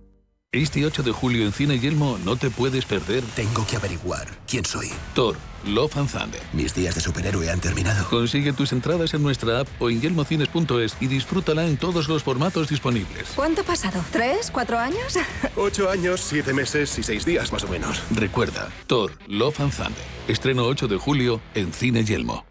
[0.53, 3.23] Este 8 de julio en Cine Yelmo no te puedes perder.
[3.37, 4.89] Tengo que averiguar quién soy.
[5.15, 6.41] Thor, Love and Thunder.
[6.51, 8.05] Mis días de superhéroe han terminado.
[8.09, 12.67] Consigue tus entradas en nuestra app o en yelmocines.es y disfrútala en todos los formatos
[12.67, 13.29] disponibles.
[13.33, 14.03] ¿Cuánto ha pasado?
[14.11, 14.51] ¿Tres?
[14.51, 15.17] ¿Cuatro años?
[15.55, 18.03] Ocho años, siete meses y seis días más o menos.
[18.13, 20.03] Recuerda, Thor, Love and Thunder.
[20.27, 22.50] Estreno 8 de julio en Cine Yelmo.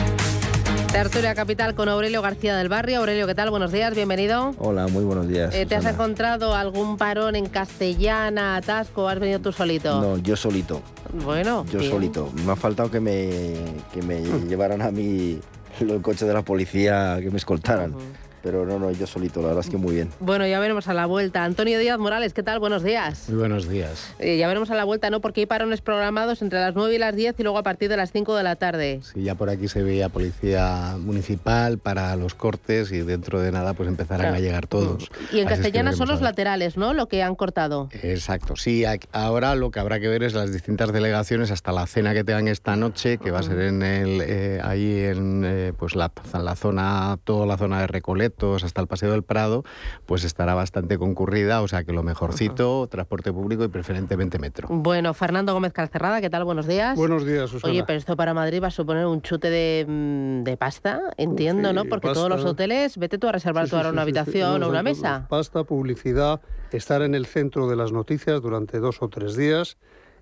[0.91, 2.99] Tertulia Capital con Aurelio García del Barrio.
[2.99, 3.49] Aurelio, ¿qué tal?
[3.49, 4.53] Buenos días, bienvenido.
[4.57, 5.55] Hola, muy buenos días.
[5.55, 9.03] Eh, ¿Te has encontrado algún parón en castellana, atasco?
[9.03, 10.01] o ¿Has venido tú solito?
[10.01, 10.81] No, yo solito.
[11.23, 11.91] Bueno, Yo bien.
[11.91, 12.29] solito.
[12.45, 13.53] Me ha faltado que me,
[13.93, 15.39] que me llevaran a mí
[15.79, 17.95] el coche de la policía, que me escoltaran.
[18.43, 20.09] Pero no, no, yo solito, la verdad es que muy bien.
[20.19, 21.43] Bueno, ya veremos a la vuelta.
[21.43, 22.59] Antonio Díaz Morales, ¿qué tal?
[22.59, 23.25] Buenos días.
[23.29, 24.13] Muy buenos días.
[24.19, 25.21] Eh, ya veremos a la vuelta, ¿no?
[25.21, 27.97] Porque hay parones programados entre las 9 y las 10 y luego a partir de
[27.97, 28.99] las 5 de la tarde.
[29.03, 33.73] Sí, ya por aquí se veía policía municipal para los cortes y dentro de nada
[33.73, 34.35] pues empezarán Claro.
[34.35, 35.09] a llegar todos.
[35.31, 36.93] Y en Así es que castellana son los laterales, ¿no?
[36.93, 37.89] Lo que han cortado.
[38.01, 42.13] Exacto, sí, ahora lo que habrá que ver es las distintas delegaciones hasta la cena
[42.13, 45.95] que tengan esta noche, que va a ser en el, eh, ahí en eh, pues
[45.95, 47.87] la, la zona, toda la zona de
[48.31, 49.63] Recoletos hasta el Paseo del Prado,
[50.05, 54.67] pues estará bastante concurrida, o sea que lo mejorcito, transporte público y preferentemente metro.
[54.71, 56.43] Bueno, Fernando Gómez Calcerrada, ¿qué tal?
[56.45, 56.95] Buenos días.
[56.97, 57.71] Buenos días, Susana.
[57.71, 61.69] Oye, pero esto para Madrid va a suponer un chute de, mm, de pasta, entiendo,
[61.69, 61.85] Sí, ¿no?
[61.85, 62.13] Porque pasta.
[62.13, 64.19] todos los hoteles, vete tú a reservar Sí, tú ahora sí, una sí, sí.
[64.19, 65.25] habitación No, o una mesa.
[65.29, 66.41] Pasta, publicidad,
[66.71, 69.77] estar en el centro de las noticias durante dos o tres días.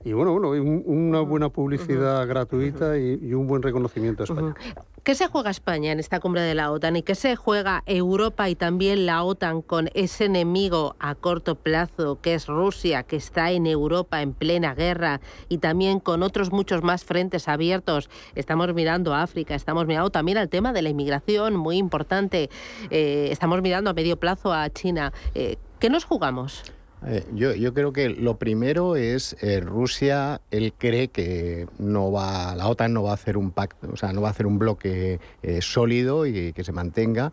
[0.05, 4.55] Y bueno, bueno, un- una buena publicidad gratuita y, y un buen reconocimiento a España.
[5.03, 8.47] ¿Qué se juega España en esta cumbre de la OTAN y qué se juega Europa
[8.49, 13.51] y también la OTAN con ese enemigo a corto plazo que es Rusia, que está
[13.51, 18.09] en Europa en plena guerra y también con otros muchos más frentes abiertos?
[18.35, 22.49] Estamos mirando a África, estamos mirando también al tema de la inmigración, muy importante.
[22.89, 25.11] Eh, estamos mirando a medio plazo a China.
[25.35, 26.63] Eh, ¿Qué nos jugamos?
[27.05, 32.55] Eh, yo, yo creo que lo primero es eh, Rusia, él cree que no va,
[32.55, 34.59] la OTAN no va a hacer un pacto, o sea, no va a hacer un
[34.59, 37.31] bloque eh, sólido y que se mantenga.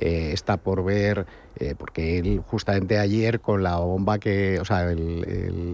[0.00, 1.26] Eh, está por ver,
[1.58, 5.24] eh, porque él justamente ayer con la bomba que, o sea, el,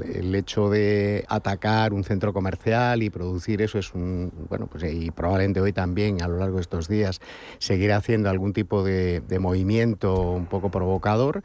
[0.04, 5.10] el- hecho de atacar un centro comercial y producir eso es un, bueno, pues y
[5.12, 7.20] probablemente hoy también a lo largo de estos días
[7.58, 11.42] seguirá haciendo algún tipo de, movimiento un poco provocador.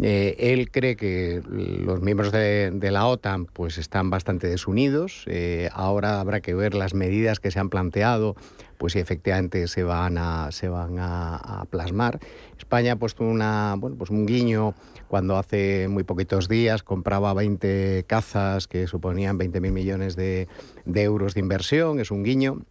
[0.00, 5.24] Eh, él cree que los miembros de, de la OTAN pues están bastante desunidos.
[5.26, 8.36] Eh, ahora habrá que ver las medidas que se han planteado,
[8.80, 12.18] pues si efectivamente se van a, se van a plasmar.
[12.56, 14.74] España ha puesto una, bueno, pues un guiño
[15.06, 20.48] cuando hace muy poquitos días compraba 20 cazas que suponían 20.000 millones de,
[20.86, 22.00] de euros de inversión.
[22.00, 22.62] Es un guiño.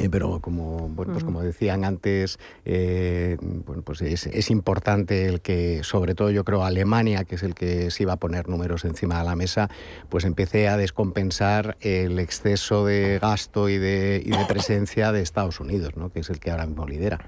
[0.00, 5.40] Eh, pero como bueno pues como decían antes eh, bueno pues es, es importante el
[5.40, 8.84] que sobre todo yo creo Alemania que es el que se iba a poner números
[8.84, 9.68] encima de la mesa
[10.08, 15.58] pues empiece a descompensar el exceso de gasto y de, y de presencia de Estados
[15.58, 16.12] Unidos ¿no?
[16.12, 17.18] que es el que ahora mismo lidera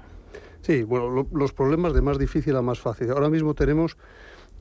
[0.61, 3.09] Sí, bueno, lo- los problemas de más difícil a más fácil.
[3.09, 3.97] Ahora mismo tenemos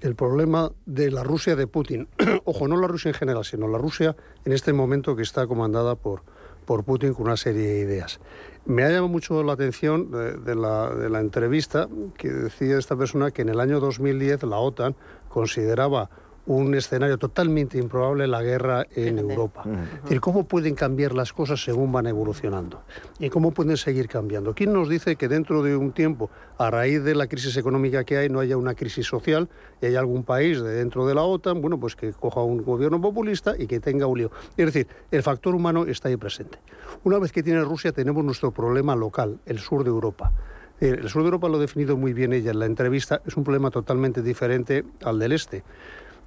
[0.01, 2.09] el problema de la Rusia de Putin.
[2.45, 5.97] Ojo, no la Rusia en general, sino la Rusia en este momento que está comandada
[5.97, 6.23] por,
[6.65, 8.21] por Putin con una serie de ideas.
[8.67, 13.31] Me ha llamado mucho la atención de, la, de la entrevista que decía esta persona
[13.31, 14.95] que en el año 2010 la OTAN
[15.29, 16.11] consideraba
[16.57, 19.63] un escenario totalmente improbable la guerra en Europa.
[19.67, 22.83] Es decir, ¿cómo pueden cambiar las cosas según van evolucionando?
[23.21, 24.53] ¿Y cómo pueden seguir cambiando?
[24.53, 28.17] ¿Quién nos dice que dentro de un tiempo, a raíz de la crisis económica que
[28.17, 29.49] hay, no haya una crisis social
[29.81, 33.01] y hay algún país de dentro de la OTAN, bueno, pues que coja un gobierno
[33.01, 34.31] populista y que tenga un lío?
[34.57, 36.59] Es decir, el factor humano está ahí presente.
[37.05, 40.33] Una vez que tiene Rusia, tenemos nuestro problema local, el sur de Europa.
[40.81, 43.37] Eh, El sur de Europa lo ha definido muy bien ella en la entrevista, es
[43.37, 45.63] un problema totalmente diferente al del este.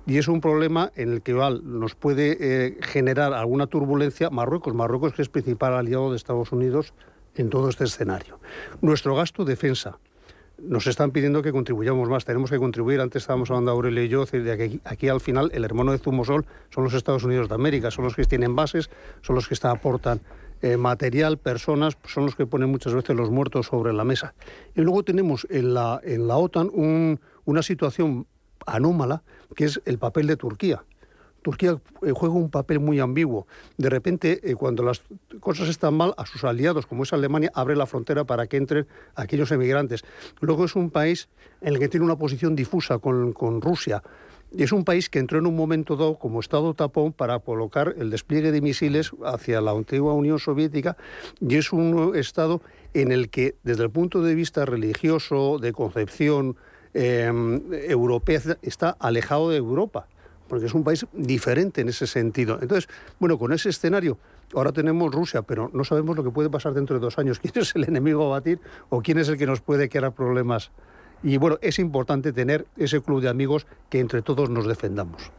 [0.06, 4.74] Y es un problema en el que nos puede eh, generar alguna turbulencia Marruecos.
[4.74, 6.94] Marruecos que es principal aliado de Estados Unidos
[7.36, 8.40] en todo este escenario.
[8.82, 9.98] Nuestro gasto defensa.
[10.60, 13.02] Nos están pidiendo que contribuyamos más, tenemos que contribuir.
[13.02, 14.24] Antes estábamos hablando Aurelio y yo,
[14.86, 18.16] aquí, al final el hermano de Zumosol son los Estados Unidos de América, son los
[18.16, 18.90] que tienen bases,
[19.22, 20.22] son los que está- aportan
[20.62, 24.34] eh, material, personas, son los que ponen muchas veces los muertos sobre la mesa.
[24.76, 26.00] Y luego tenemos en la,
[26.38, 28.28] OTAN un- una situación
[28.66, 29.24] anómala,
[29.56, 30.84] que es el papel de Turquía.
[31.44, 33.46] Turquía eh, juega un papel muy ambiguo.
[33.78, 35.04] De repente, eh, cuando las
[35.40, 38.88] cosas están mal, a sus aliados, como es Alemania, abre la frontera para que entren
[39.16, 40.04] aquellos emigrantes.
[40.40, 41.30] Luego es un país
[41.62, 44.02] en el que tiene una posición difusa con, Rusia.
[44.56, 47.96] Y es un país que entró en un momento dado como Estado tapón para colocar
[47.98, 50.96] el despliegue de misiles hacia la antigua Unión Soviética
[51.42, 52.62] y es un Estado
[52.94, 56.56] en el que, desde el punto de vista religioso, de concepción
[56.94, 60.08] em, europea, está alejado de Europa
[60.48, 62.60] porque es un país diferente en ese sentido.
[62.62, 62.88] Entonces,
[63.20, 64.20] bueno, con ese escenario,
[64.54, 67.54] ahora tenemos Rusia, pero no sabemos lo que puede pasar dentro de dos años, quién
[67.56, 70.72] es el enemigo a batir o quién es el que nos puede crear problemas.
[71.24, 75.32] Y bueno, es importante tener ese club de amigos que entre todos nos defendamos.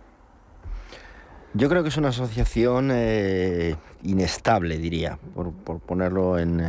[1.53, 6.61] Yo creo que es una asociación eh, inestable, diría, por, ponerlo en,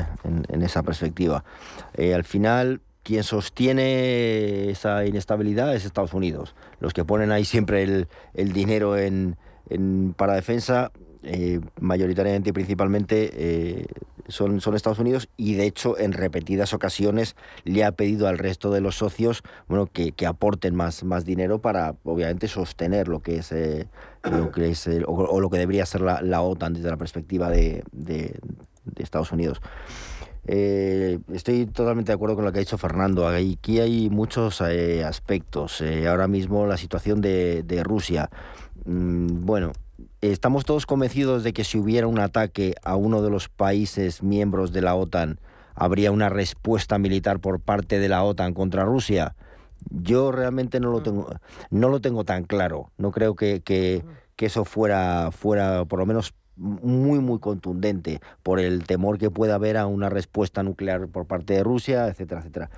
[0.62, 1.44] esa perspectiva.
[1.96, 6.56] Eh, al final, quien sostiene esa inestabilidad es Estados Unidos.
[6.80, 7.84] Los que ponen ahí siempre
[8.34, 9.38] el, dinero en,
[10.18, 10.91] para defensa,
[11.22, 13.86] eh, mayoritariamente y principalmente, eh,
[14.28, 18.72] son, son Estados Unidos y de hecho en repetidas ocasiones le ha pedido al resto
[18.72, 23.51] de los socios bueno, que, aporten más, más dinero para obviamente sostener lo que es,
[23.51, 23.88] eh,
[24.24, 27.84] lo que es o, lo que debería ser la, OTAN desde la perspectiva de
[28.97, 29.62] Estados Unidos.
[30.48, 33.28] Eh, estoy totalmente de acuerdo con lo que ha dicho Fernando.
[33.28, 35.82] Aquí hay muchos eh, aspectos.
[35.82, 38.30] Eh, ahora mismo la situación de, Rusia.
[38.86, 39.72] Mm, bueno,
[40.22, 44.72] estamos todos convencidos de que si hubiera un ataque a uno de los países miembros
[44.72, 45.39] de la OTAN,
[45.74, 49.36] habría una respuesta militar por parte de la OTAN contra Rusia.
[49.89, 51.30] Yo realmente no lo tengo,
[51.70, 52.91] no lo tengo tan claro.
[52.98, 54.04] No creo que, que,
[54.36, 59.56] que eso fuera, fuera, por lo menos muy, muy contundente por el temor que pueda
[59.56, 62.70] haber a una respuesta nuclear por parte de Rusia, etcétera, etcétera.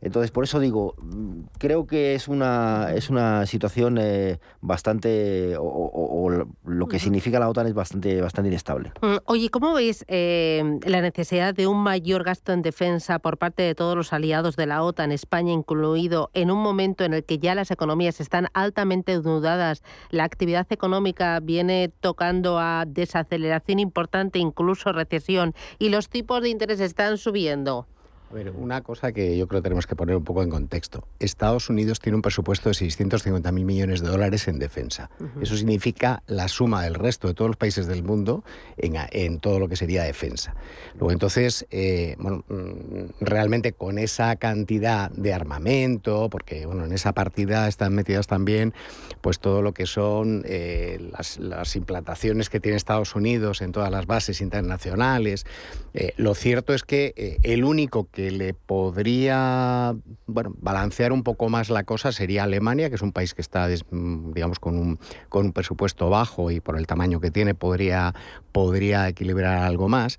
[0.00, 6.30] Entonces, por eso digo, mm, creo que es una, es una situación eh, bastante, o,
[6.64, 8.92] lo que significa la OTAN es bastante, bastante inestable.
[9.00, 13.62] Mm, oye, ¿cómo veis eh, la necesidad de un mayor gasto en defensa por parte
[13.62, 17.38] de todos los aliados de la OTAN, España incluido, en un momento en el que
[17.38, 22.84] ya las economías están altamente dudadas, la actividad económica viene tocando a
[23.26, 27.86] desaceleración importante, incluso recesión, y los tipos de interés están subiendo?
[28.28, 31.06] A ver, una cosa que yo creo que tenemos que poner un poco en contexto.
[31.20, 35.10] Estados Unidos tiene un presupuesto de 650.000 millones de dólares en defensa.
[35.40, 38.42] Eso significa la suma del resto de todos los países del mundo
[38.76, 40.54] en, todo lo que sería defensa.
[40.94, 47.12] Luego, entonces, eh, bueno, mm, realmente con esa cantidad de armamento, porque bueno, en esa
[47.12, 48.74] partida están metidas también
[49.20, 54.06] pues todo lo que son eh, las, implantaciones que tiene Estados Unidos en todas las
[54.06, 55.46] bases internacionales.
[55.94, 59.94] Eh, lo cierto es que el único que le podría
[60.26, 63.68] bueno, balancear un poco más la cosa sería Alemania, que es un país que está,
[63.68, 64.98] digamos, con un,
[65.28, 68.14] con un presupuesto bajo y por el tamaño que tiene podría,
[68.52, 70.16] podría equilibrar algo más.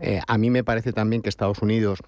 [0.00, 1.98] Eh, a mí me parece también que Estados Unidos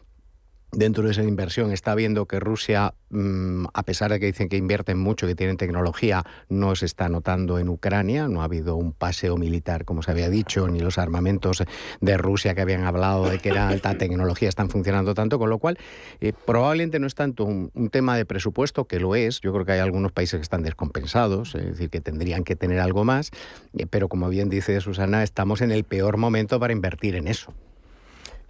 [0.73, 4.57] dentro de esa inversión está viendo que Rusia, mm, a pesar de que dicen que
[4.57, 8.93] invierten mucho, que tienen tecnología, no se está notando en Ucrania, no ha habido un
[8.93, 11.63] paseo militar, como se había dicho, ni los armamentos
[12.01, 15.59] de Rusia que habían hablado de que era alta tecnología están funcionando tanto, con lo
[15.59, 15.79] cual
[16.21, 19.73] eh, probablemente no es tanto un, tema de presupuesto, que lo es, yo creo que
[19.73, 23.31] hay algunos países que están descompensados, es decir, que tendrían que tener algo más,
[23.79, 27.55] eh, pero como bien dice Susana, estamos en el peor momento para invertir en eso.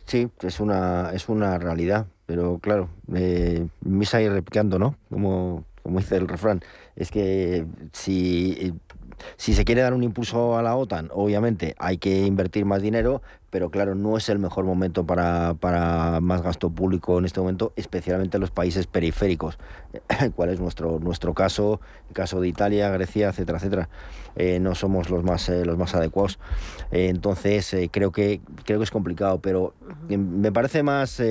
[0.07, 4.97] Sí, es una, es una realidad, pero claro, eh, misa y replicando, ¿no?
[5.11, 6.61] Como, como dice el refrán.
[6.95, 8.73] Es que si,
[9.37, 13.23] si se quiere dar un impulso a la OTAN, obviamente hay que invertir más dinero,
[13.51, 17.73] pero claro, no es el mejor momento para, para más gasto público en este momento,
[17.77, 19.59] especialmente en los países periféricos,
[20.37, 23.89] cuál es nuestro, nuestro caso, el caso de Italia, Grecia, etcétera, etcétera.
[24.35, 26.39] Eh, no somos los más, eh, los más adecuados.
[26.91, 29.73] Eh, entonces, creo, que, creo que es complicado, pero
[30.09, 31.23] me parece más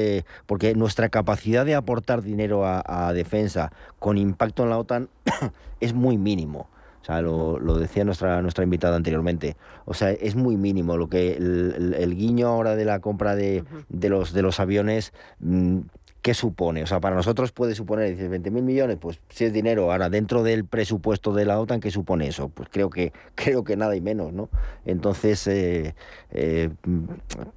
[0.47, 5.09] porque nuestra capacidad de aportar dinero a defensa con impacto en la OTAN
[5.79, 6.67] es muy mínimo.
[7.05, 9.55] O sea, lo, decía nuestra, nuestra invitada anteriormente.
[9.85, 14.33] O sea, es muy mínimo lo que el, guiño ahora de la compra de, los,
[14.33, 15.13] de los aviones.
[15.37, 15.81] Mm,
[16.23, 16.81] ¿Qué supone?
[16.81, 20.09] O sea, para nosotros puede suponer, dices, 20 mil millones, pues si es dinero, ahora
[20.09, 22.49] dentro del presupuesto de la OTAN, ¿qué supone eso?
[22.49, 24.49] Pues creo que, creo que nada y menos, ¿no?
[24.87, 25.93] Entonces, eh,
[26.31, 26.71] eh,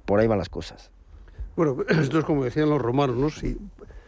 [0.05, 0.91] por ahí van las cosas.
[1.55, 3.31] Bueno, esto es como decían los romanos, ¿no?
[3.31, 3.57] Si,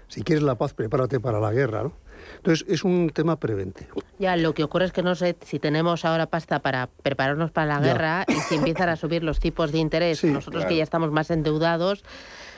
[0.07, 1.93] si quieres la paz, prepárate para la guerra, ¿no?
[2.41, 4.01] Entonces, es un tema preventivo.
[4.17, 7.67] Ya, lo que ocurre es que no sé si tenemos ahora pasta para prepararnos para
[7.67, 11.11] la guerra y si empiezan a subir los tipos de interés, nosotros que ya estamos
[11.11, 12.03] más endeudados.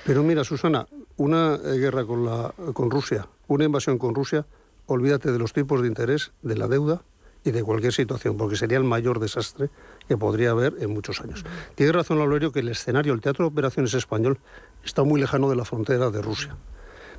[0.05, 4.45] Pero mira, Susana, una eh, guerra con, la, con Rusia, una invasión con Rusia,
[4.85, 7.01] olvídate de los tipos de interés, de la deuda
[7.43, 9.69] y de cualquier situación, porque sería el mayor desastre
[10.07, 11.43] que podría haber en muchos años.
[11.75, 14.39] Tiene razón Laurerio que el escenario, el teatro de operaciones español,
[14.85, 16.55] está muy lejano de la frontera de Rusia.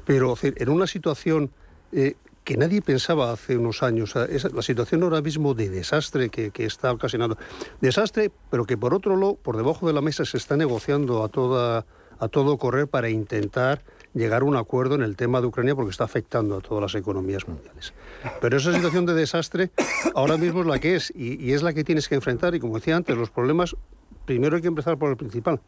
[0.06, 1.50] Pero en una situación
[1.92, 6.66] eh, que nadie pensaba hace unos años, la situación ahora mismo de desastre que, que,
[6.66, 7.38] está ocasionando.
[7.80, 11.28] Desastre, pero que por otro lado, por debajo de la mesa se está negociando a,
[11.28, 11.86] toda,
[12.18, 13.82] a todo correr para intentar
[14.14, 16.94] llegar a un acuerdo en el tema de Ucrania porque está afectando a todas las
[16.94, 17.92] economías mundiales.
[18.40, 19.70] Pero esa situación de desastre
[20.14, 22.76] ahora mismo es la que es y, es la que tienes que enfrentar y como
[22.76, 23.74] decía antes, los problemas
[24.24, 25.60] primero hay que empezar por el principal.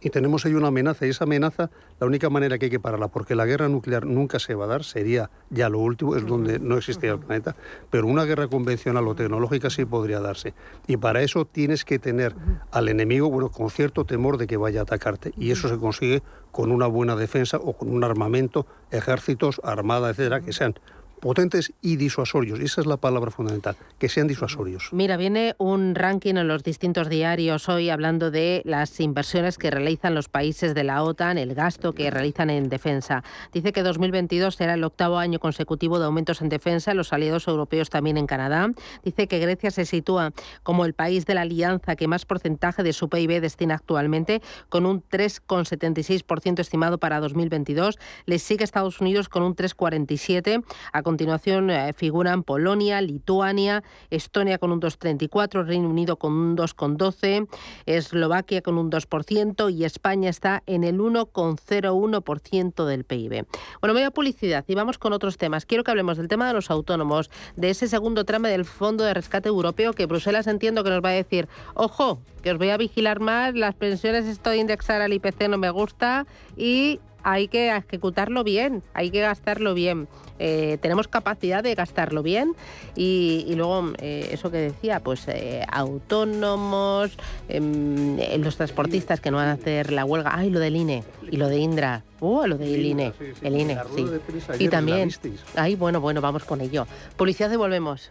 [0.00, 3.08] Y tenemos ahí una amenaza, y esa amenaza, la única manera que hay que pararla,
[3.08, 6.58] porque la guerra nuclear nunca se va a dar, sería ya lo último, es donde
[6.58, 7.56] no existía el planeta,
[7.90, 10.54] pero una guerra convencional o tecnológica sí podría darse.
[10.86, 12.34] Y para eso tienes que tener
[12.70, 15.32] al enemigo, bueno, con cierto temor de que vaya a atacarte.
[15.36, 20.40] Y eso se consigue con una buena defensa o con un armamento, ejércitos, armada, etcétera,
[20.40, 20.74] que sean
[21.24, 22.60] potentes y disuasorios.
[22.60, 24.90] Esa es la palabra fundamental, que sean disuasorios.
[24.92, 30.14] Mira, viene un ranking en los distintos diarios hoy hablando de las inversiones que realizan
[30.14, 33.24] los países de la OTAN, el gasto que realizan en defensa.
[33.54, 37.88] Dice que 2022 será el octavo año consecutivo de aumentos en defensa, los aliados europeos
[37.88, 38.70] también en Canadá.
[39.02, 42.92] Dice que Grecia se sitúa como el país de la alianza que más porcentaje de
[42.92, 47.98] su PIB destina actualmente, con un 3,76% estimado para 2022.
[48.26, 50.62] Le sigue Estados Unidos con un 3,47%.
[50.92, 57.46] A continuación eh, figuran Polonia, Lituania, Estonia con un 2,34, Reino Unido con un 2,12,
[57.86, 63.46] Eslovaquia con un 2% y España está en el 1,01% del PIB.
[63.80, 65.66] Bueno, voy a publicidad y vamos con otros temas.
[65.66, 69.14] Quiero que hablemos del tema de los autónomos, de ese segundo tramo del Fondo de
[69.14, 72.76] Rescate Europeo que Bruselas entiendo que nos va a decir, ojo, que os voy a
[72.76, 78.44] vigilar más, las pensiones estoy indexar al IPC no me gusta y hay que ejecutarlo
[78.44, 80.06] bien, hay que gastarlo bien.
[80.38, 82.54] Eh, tenemos capacidad de gastarlo bien
[82.96, 87.16] y, luego eh, eso que decía, pues eh, autónomos,
[87.48, 91.36] em, los transportistas que no van a hacer la huelga, ay, lo del INE y
[91.36, 93.12] lo de Indra, uh, lo del INE,
[93.42, 94.06] el INE, sí.
[94.58, 95.10] Y también,
[95.54, 96.86] ay, bueno, bueno, vamos con ello.
[97.16, 98.10] Publicidad y volvemos.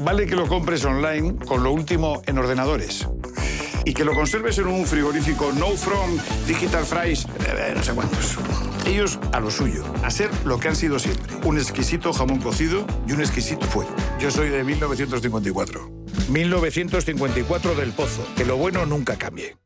[0.00, 3.06] Vale que lo compres online con lo último en ordenadores.
[3.84, 8.38] Y que lo conserves en un frigorífico No From, Digital Fries, eh, no sé cuántos.
[8.86, 11.34] Ellos a lo suyo, a ser lo que han sido siempre.
[11.44, 13.86] Un exquisito jamón cocido y un exquisito fue.
[14.18, 15.90] Yo soy de 1954.
[16.30, 18.26] 1954 del Pozo.
[18.36, 19.56] Que lo bueno nunca cambie.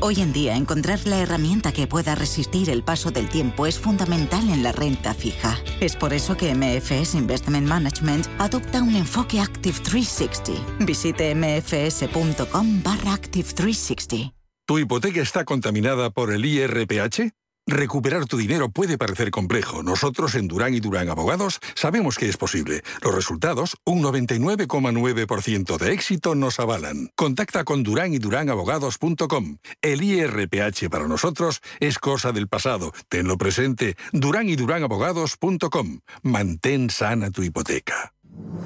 [0.00, 4.48] Hoy en día, encontrar la herramienta que pueda resistir el paso del tiempo es fundamental
[4.48, 5.56] en la renta fija.
[5.80, 10.84] Es por eso que MFS Investment Management adopta un enfoque Active 360.
[10.84, 14.34] Visite mfs.com barra Active 360.
[14.66, 17.32] ¿Tu hipoteca está contaminada por el IRPH?
[17.66, 19.84] Recuperar tu dinero puede parecer complejo.
[19.84, 22.82] Nosotros en Durán y Durán Abogados sabemos que es posible.
[23.02, 27.10] Los resultados, un 99,9% de éxito nos avalan.
[27.14, 29.58] Contacta con Durán y Durán Abogados.com.
[29.80, 32.92] El IRPH para nosotros es cosa del pasado.
[33.08, 33.96] Tenlo presente.
[34.12, 36.00] Durán y Durán Abogados.com.
[36.22, 38.12] Mantén sana tu hipoteca.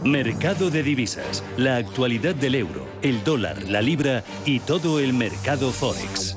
[0.05, 1.45] Mercado de divisas.
[1.59, 6.37] La actualidad del euro, el dólar, la libra y todo el mercado forex.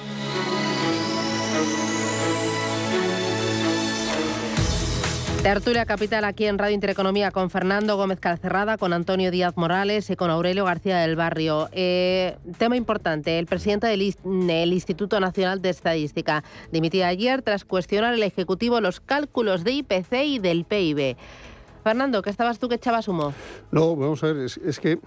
[5.43, 10.15] Tertulia Capital aquí en Radio Intereconomía con Fernando Gómez Calcerrada, con Antonio Díaz Morales y
[10.15, 11.67] con Aurelio García del Barrio.
[11.71, 14.03] Eh, tema importante, el presidente del,
[14.71, 20.37] Instituto Nacional de Estadística dimitía ayer tras cuestionar el Ejecutivo los cálculos de IPC y
[20.37, 21.17] del PIB.
[21.83, 23.33] Fernando, ¿qué estabas tú que echabas humo?
[23.71, 24.99] No, vamos a ver, es, que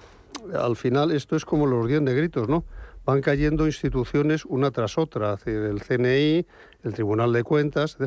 [0.61, 2.64] al final esto es como los 10 negritos, ¿no?
[3.05, 6.47] Van cayendo instituciones una tras otra, el CNI,
[6.83, 7.99] el Tribunal de Cuentas,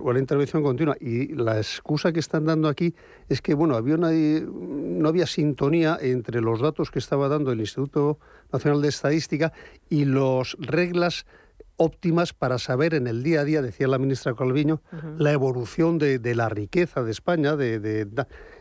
[0.00, 0.96] una intervención continua.
[1.00, 2.94] Y la excusa que están dando aquí
[3.28, 7.60] es que bueno, había una, no había sintonía entre los datos que estaba dando el
[7.60, 8.18] Instituto
[8.52, 9.52] Nacional de Estadística
[9.88, 11.26] y las reglas
[11.78, 14.82] óptimas para saber en el día a día, decía la ministra Calviño,
[15.16, 18.06] la evolución de, la riqueza de España, de,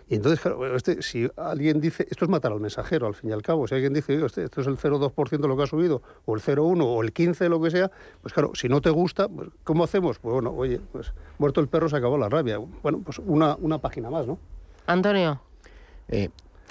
[0.10, 3.34] y entonces, claro, este, si alguien dice, esto es matar al mensajero, al fin y
[3.34, 6.02] al cabo, si alguien dice, este, esto es el 0,2% de lo que ha subido,
[6.26, 7.92] o el 0,1 o el 15, lo que sea,
[8.22, 10.20] pues claro, si no te gusta, pues, ¿cómo hacemos?
[10.20, 12.58] Pues bueno, oye, pues muerto el perro se acabó la rabia.
[12.58, 14.40] Bueno, pues una, una página más, ¿no?
[14.86, 15.42] Antonio.
[16.08, 16.30] Eh,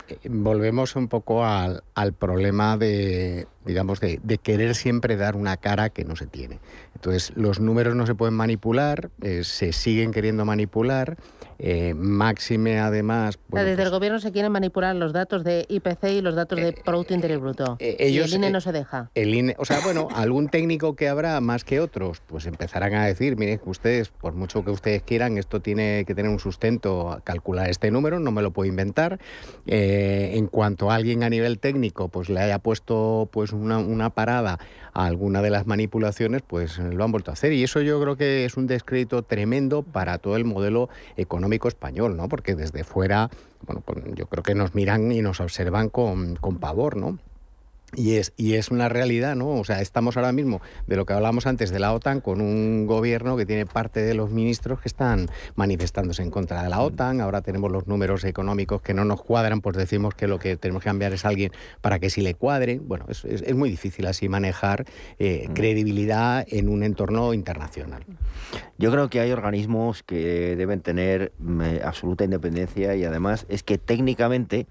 [0.08, 5.56] eh, volvemos un poco al, al problema de, digamos, de, de, querer siempre dar una
[5.56, 6.60] cara que no se tiene.
[6.94, 11.18] Entonces, los números no se pueden manipular, eh, se siguen queriendo manipular
[11.58, 13.38] eh, máxime, además.
[13.48, 16.68] desde el pues gobierno se quieren manipular los datos de IPC y los datos de
[16.68, 17.76] eh, Producto Interior Bruto.
[17.78, 19.10] Eh, y el INE no se deja.
[19.14, 23.06] El INE, o sea, bueno, algún técnico que habrá más que otros, pues empezarán a
[23.06, 27.70] decir, miren, ustedes, por mucho que ustedes quieran, esto tiene que tener un sustento, calcular
[27.70, 29.18] este número, no me lo puedo inventar.
[29.66, 34.58] en cuanto a alguien a nivel técnico, pues le haya puesto pues una, una parada
[34.92, 37.52] a alguna de las manipulaciones, pues lo han vuelto a hacer.
[37.52, 42.16] Y eso yo creo que es un descrédito tremendo para todo el modelo económico español,
[42.16, 42.28] ¿no?
[42.28, 43.30] Porque desde fuera,
[43.66, 43.82] bueno,
[44.14, 47.18] yo creo que nos miran y nos observan con, con pavor, ¿no?
[47.94, 49.48] Y es, y es una realidad, ¿no?
[49.50, 52.84] O sea, estamos ahora mismo de lo que hablábamos antes de la OTAN con un
[52.84, 57.20] gobierno que tiene parte de los ministros que están manifestándose en contra de la OTAN.
[57.20, 60.82] Ahora tenemos los números económicos que no nos cuadran, pues decimos que lo que tenemos
[60.82, 62.80] que cambiar es alguien para que sí le cuadre.
[62.82, 64.84] Bueno, es, es, muy difícil así manejar
[65.18, 68.04] eh, credibilidad en un entorno internacional.
[68.78, 73.62] Yo creo que hay organismos que deben tener mm, eh, absoluta independencia y además es
[73.62, 74.66] que técnicamente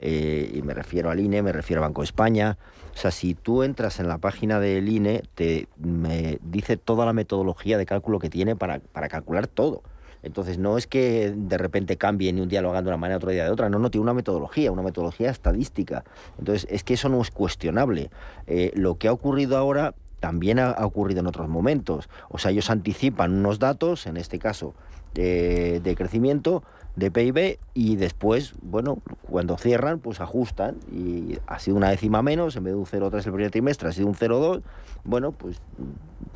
[0.00, 2.58] eh, y me refiero al INE, me refiero a Banco España.
[2.94, 7.12] O sea, si tú entras en la página del INE, te me dice toda la
[7.12, 9.82] metodología de cálculo que tiene para, para calcular todo.
[10.22, 13.18] Entonces, no es que de repente cambie ni un día lo hagan de una manera,
[13.18, 13.68] otro día de otra.
[13.68, 16.04] No, no, tiene una metodología, una metodología estadística.
[16.38, 18.10] Entonces, es que eso no es cuestionable.
[18.46, 22.08] Eh, lo que ha ocurrido ahora también ha, ocurrido en otros momentos.
[22.28, 24.74] O sea, ellos anticipan unos datos, en este caso
[25.14, 26.62] de crecimiento,
[26.98, 28.98] de PIB y después, bueno,
[29.30, 33.24] cuando cierran, pues ajustan y ha sido una décima menos, en vez de un 0,3
[33.26, 34.62] el primer trimestre ha sido un 0,2,
[35.04, 35.60] bueno, pues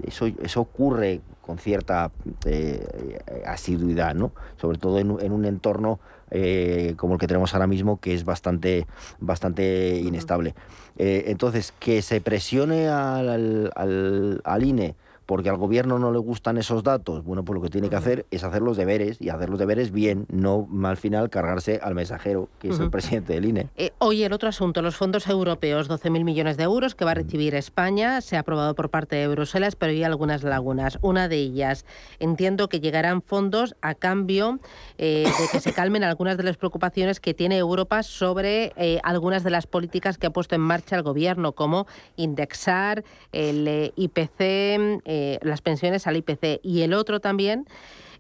[0.05, 2.13] eso, eso ocurre con cierta
[2.47, 4.33] eh, asiduidad, ¿no?
[4.57, 5.99] Sobre todo en, un entorno
[6.31, 8.87] eh, como el que tenemos ahora mismo, que es bastante,
[9.19, 10.55] bastante inestable.
[10.97, 14.95] Eh, entonces, que se presione al, al, al INE
[15.27, 18.27] porque al gobierno no le gustan esos datos, bueno, pues lo que tiene que hacer
[18.31, 22.49] es hacer los deberes y hacer los deberes bien, no al final cargarse al mensajero,
[22.59, 23.69] que es el presidente del INE.
[23.77, 27.15] Eh, hoy el otro asunto, los fondos europeos, 12.000 millones de euros que va a
[27.15, 30.99] recibir España, se ha aprobado por parte de Bruselas, pero hay algunas lagunas.
[31.03, 31.85] Una de ellas,
[32.19, 34.59] entiendo que llegarán fondos a cambio
[34.99, 39.45] eh, de que se calmen algunas de las preocupaciones que tiene Europa sobre eh, algunas
[39.45, 45.39] de las políticas que ha puesto en marcha el gobierno, como indexar el IPC, eh,
[45.43, 47.67] las pensiones al IPC y el otro también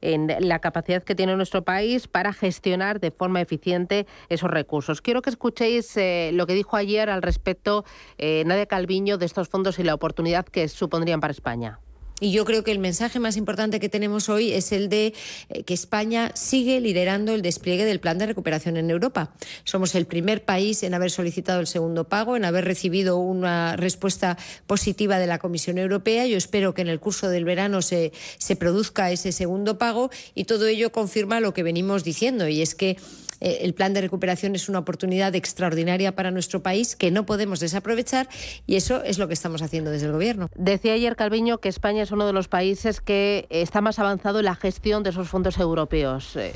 [0.02, 5.00] en la capacidad que tiene nuestro país para gestionar de forma eficiente esos recursos.
[5.00, 7.86] Quiero que escuchéis eh, lo que dijo ayer al respecto
[8.18, 11.78] eh, Nadia Calviño de estos fondos y la oportunidad que supondrían para España.
[12.22, 15.12] Y yo creo que el mensaje más importante que tenemos hoy es el de
[15.48, 19.34] eh, que España sigue liderando el despliegue del plan de recuperación en Europa.
[19.64, 24.38] Somos el primer país en haber solicitado el segundo pago, en haber recibido una respuesta
[24.68, 26.24] positiva de la Comisión Europea.
[26.24, 30.44] Yo espero que en el curso del verano se, se produzca ese segundo pago y
[30.44, 32.98] todo ello confirma lo que venimos diciendo y es que
[33.42, 37.58] eh, el plan de recuperación es una oportunidad extraordinaria para nuestro país que no podemos
[37.58, 38.28] desaprovechar
[38.66, 40.48] y eso es lo que estamos haciendo desde el Gobierno.
[40.54, 44.44] Decía ayer Calviño que España es uno de los países que está más avanzado en
[44.44, 46.36] la gestión de esos fondos europeos.
[46.36, 46.52] Eh,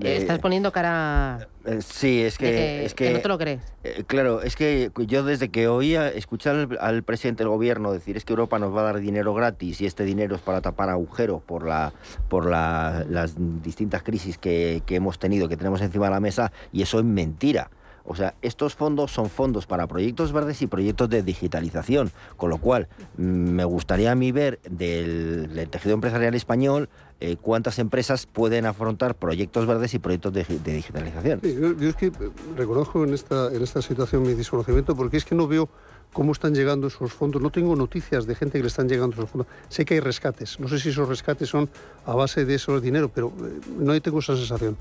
[0.00, 1.48] Estás poniendo cara.
[1.64, 3.60] Eh, sí, es que, es que, no te lo crees.
[3.82, 8.24] Eh, claro, es que yo desde que oía escuchar al, presidente del gobierno decir es
[8.24, 11.42] que Europa nos va a dar dinero gratis y este dinero es para tapar agujeros
[11.42, 11.92] por la
[12.28, 16.82] por las distintas crisis que, que hemos tenido, que tenemos encima de la mesa, y
[16.82, 17.70] eso es mentira.
[18.06, 22.58] O sea, estos fondos son fondos para proyectos verdes y proyectos de digitalización, con lo
[22.58, 26.88] cual mm, me gustaría a mí ver del, tejido empresarial español
[27.20, 31.40] eh, cuántas empresas pueden afrontar proyectos verdes y proyectos de, digitalización.
[31.40, 32.12] yo, es que eh,
[32.56, 35.68] reconozco en esta, en esta situación mi desconocimiento porque es que no veo
[36.12, 37.42] cómo están llegando esos fondos.
[37.42, 39.46] No tengo noticias de gente que le están llegando esos fondos.
[39.68, 40.58] Sé que hay rescates.
[40.58, 41.68] No sé si esos rescates son
[42.06, 44.76] a base de esos dinero, pero eh, no tengo esa sensación.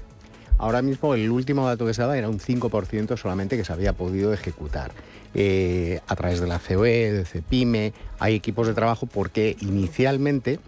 [0.57, 3.93] Ahora mismo el último dato que se daba era un 5% solamente que se había
[3.93, 4.91] podido ejecutar.
[5.37, 10.59] eh, a través de la COE, de CEPIME, hay equipos de trabajo porque inicialmente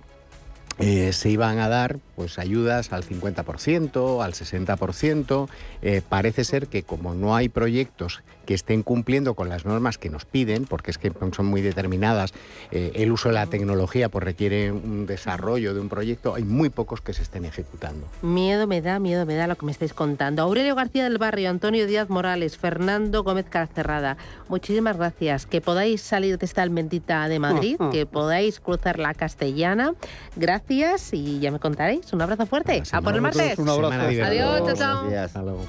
[0.77, 5.47] eh, se iban a dar pues ayudas al 50%, al 60%.
[5.83, 10.09] Eh, parece ser que como no hay proyectos que estén cumpliendo con las normas que
[10.09, 12.33] nos piden, porque es que son muy determinadas,
[12.71, 16.69] eh, el uso de la tecnología pues requiere un desarrollo de un proyecto, hay muy
[16.69, 18.07] pocos que se estén ejecutando.
[18.23, 20.41] Miedo me da, miedo me da lo que me estáis contando.
[20.41, 25.45] Aurelio García del Barrio, Antonio Díaz Morales, Fernando Gómez Carcerrada, muchísimas gracias.
[25.45, 29.93] Que podáis salir de esta almentita de Madrid, que podáis cruzar la castellana.
[30.35, 32.06] Gracias y ya me contaréis.
[32.11, 32.83] Un abrazo fuerte.
[32.91, 33.57] A por el martes.
[33.59, 33.93] Un abrazo.
[33.93, 35.19] Adiós, chao, chao.
[35.23, 35.65] Hasta luego.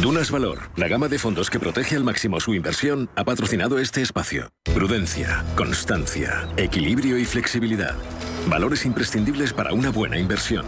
[0.00, 4.00] Dunas Valor, la gama de fondos que protege al máximo su inversión, ha patrocinado este
[4.00, 4.48] espacio.
[4.62, 7.96] Prudencia, constancia, equilibrio y flexibilidad.
[8.48, 10.64] Valores imprescindibles para una buena inversión.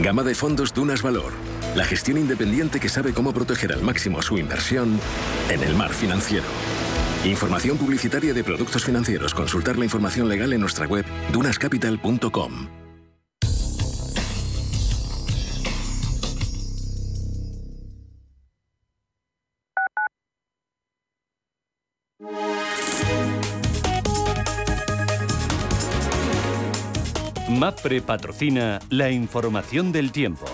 [0.00, 1.32] Gama de fondos Dunas Valor,
[1.74, 5.00] la gestión independiente que sabe cómo proteger al máximo su inversión
[5.48, 6.46] en el mar financiero.
[7.24, 9.32] Información publicitaria de productos financieros.
[9.32, 12.68] Consultar la información legal en nuestra web dunascapital.com.
[27.48, 30.46] MAPFRE patrocina la información del tiempo.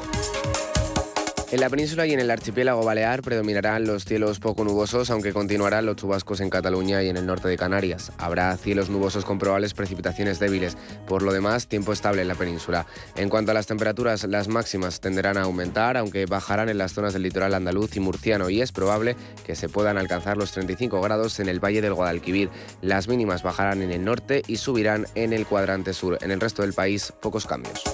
[1.51, 5.87] En la península y en el archipiélago balear predominarán los cielos poco nubosos, aunque continuarán
[5.87, 8.13] los chubascos en Cataluña y en el norte de Canarias.
[8.19, 10.77] Habrá cielos nubosos con probables precipitaciones débiles.
[11.07, 12.85] Por lo demás, tiempo estable en la península.
[13.17, 17.15] En cuanto a las temperaturas, las máximas tenderán a aumentar, aunque bajarán en las zonas
[17.15, 21.41] del litoral andaluz y murciano, y es probable que se puedan alcanzar los 35 grados
[21.41, 22.51] en el valle del Guadalquivir.
[22.83, 26.19] Las mínimas bajarán en el norte y subirán en el cuadrante sur.
[26.21, 27.85] En el resto del país, pocos cambios.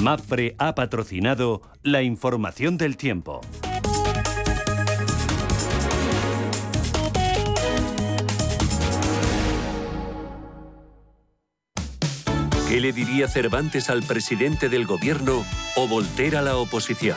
[0.00, 3.40] MAPFRE ha patrocinado la información del tiempo.
[12.68, 15.44] ¿Qué le diría Cervantes al presidente del gobierno
[15.76, 17.16] o Voltaire a la oposición?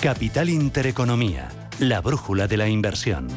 [0.00, 3.28] Capital Intereconomía, la brújula de la inversión.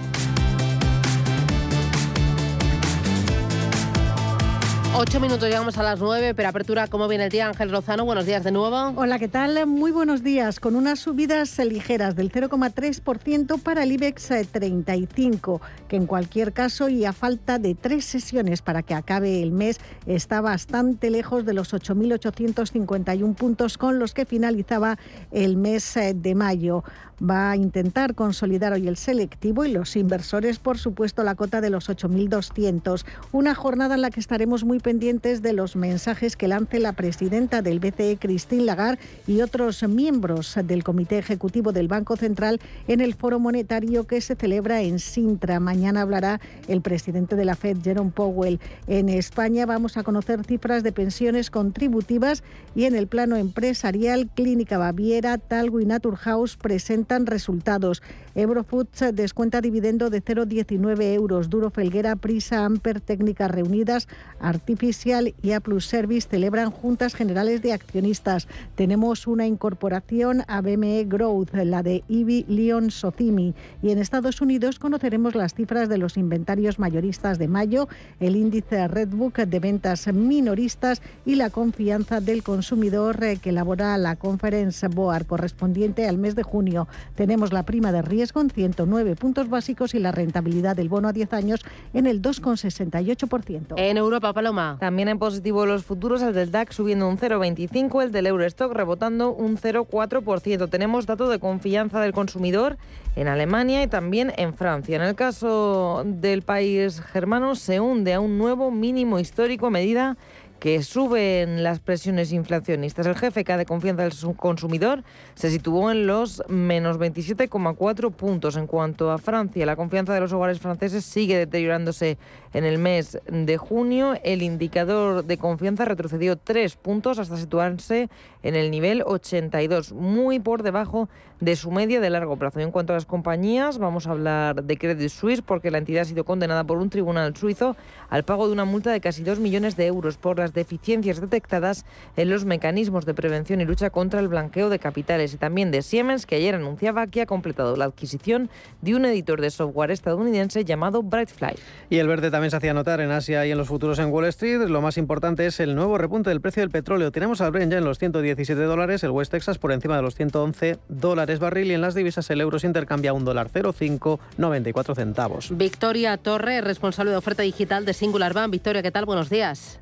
[5.00, 7.46] Ocho minutos, llegamos a las nueve, pero apertura, ¿cómo viene el día?
[7.46, 9.00] Ángel Lozano, buenos días de nuevo.
[9.00, 9.68] Hola, ¿qué tal?
[9.68, 10.60] Muy buenos días.
[10.60, 17.06] Con unas subidas ligeras del 0,3% para el IBEX 35, que en cualquier caso y
[17.06, 21.76] a falta de tres sesiones para que acabe el mes, está bastante lejos de los
[21.76, 24.98] 8.851 puntos con los que finalizaba
[25.30, 26.84] el mes eh, de mayo
[27.22, 31.70] va a intentar consolidar hoy el selectivo y los inversores, por supuesto, la cota de
[31.70, 33.06] los 8.200.
[33.32, 37.62] Una jornada en la que estaremos muy pendientes de los mensajes que lance la presidenta
[37.62, 43.16] del BCE, Christine Lagarde, y otros miembros del Comité Ejecutivo del Banco Central en el
[43.16, 45.60] Foro Monetario que se celebra en Sintra.
[45.60, 48.60] Mañana hablará el presidente de la Fed, Jerome Powell.
[48.88, 52.44] En España vamos a conocer cifras de pensiones contributivas
[52.76, 58.04] y en el plano empresarial, Clínica Baviera, Talgo y Naturhaus presentan descuentan resultados.
[58.36, 61.50] Eurofoods descuenta dividendo de 0,19 euros.
[61.50, 64.08] Duro Felguera, Prisa, Amper, Técnicas Reunidas,
[64.40, 68.48] Artificial y A Plus Service celebran juntas generales de accionistas.
[68.76, 73.56] Tenemos una incorporación a BME Growth, la de IBI Leon Socimi.
[73.82, 77.88] Y en Estados Unidos conoceremos las cifras de los inventarios mayoristas de mayo,
[78.20, 84.88] el índice Redbook de ventas minoristas y la confianza del consumidor que elabora la Conference
[84.90, 86.88] Board correspondiente al mes de junio.
[87.16, 91.14] Tenemos la prima de riesgo en 109 puntos básicos y la rentabilidad del bono a
[91.14, 93.74] 10 años en el 2,68%.
[93.78, 94.78] En Europa, Paloma.
[94.80, 99.32] También en positivo los futuros, el del DAX subiendo un 0,25, el del Eurostock rebotando
[99.32, 100.70] un 0,4%.
[100.70, 102.78] Tenemos dato de confianza del consumidor
[103.16, 104.96] en Alemania y también en Francia.
[104.96, 110.18] En el caso del país germano se hunde a un nuevo mínimo histórico medida
[110.60, 113.06] que suben las presiones inflacionistas.
[113.06, 115.04] El GFK de confianza del consumidor
[115.36, 118.58] se situó en los menos 27,4 puntos.
[118.58, 122.18] En cuanto a Francia, la confianza de los hogares franceses sigue deteriorándose
[122.54, 124.16] en el mes de junio.
[124.24, 128.10] El indicador de confianza retrocedió 3 puntos hasta situarse
[128.44, 132.60] en el nivel 82, muy por debajo de su media de largo plazo.
[132.60, 136.06] en cuanto a las compañías, vamos a hablar de Credit Suisse porque la entidad ha
[136.06, 137.76] sido condenada por un tribunal suizo
[138.10, 141.86] al pago de una multa de casi 2 millones de euros por las deficiencias detectadas
[142.16, 145.82] en los mecanismos de prevención y lucha contra el blanqueo de capitales y también de
[145.82, 148.50] Siemens, que ayer anunciaba que ha completado la adquisición
[148.82, 151.56] de un editor de software estadounidense llamado Brightfly.
[151.90, 154.26] Y el verde también se hacía notar en Asia y en los futuros en Wall
[154.26, 154.70] Street.
[154.70, 157.12] Lo más importante es el nuevo repunte del precio del petróleo.
[157.12, 160.16] Tenemos al Brent ya en los 117 dólares, el West Texas por encima de los
[160.16, 165.50] 111 dólares barril y en las divisas el euro se intercambia un dólar 0,594 centavos.
[165.52, 168.52] Victoria Torre, responsable de oferta digital de Singular Bank.
[168.52, 169.06] Victoria, ¿qué tal?
[169.06, 169.80] Buenos días.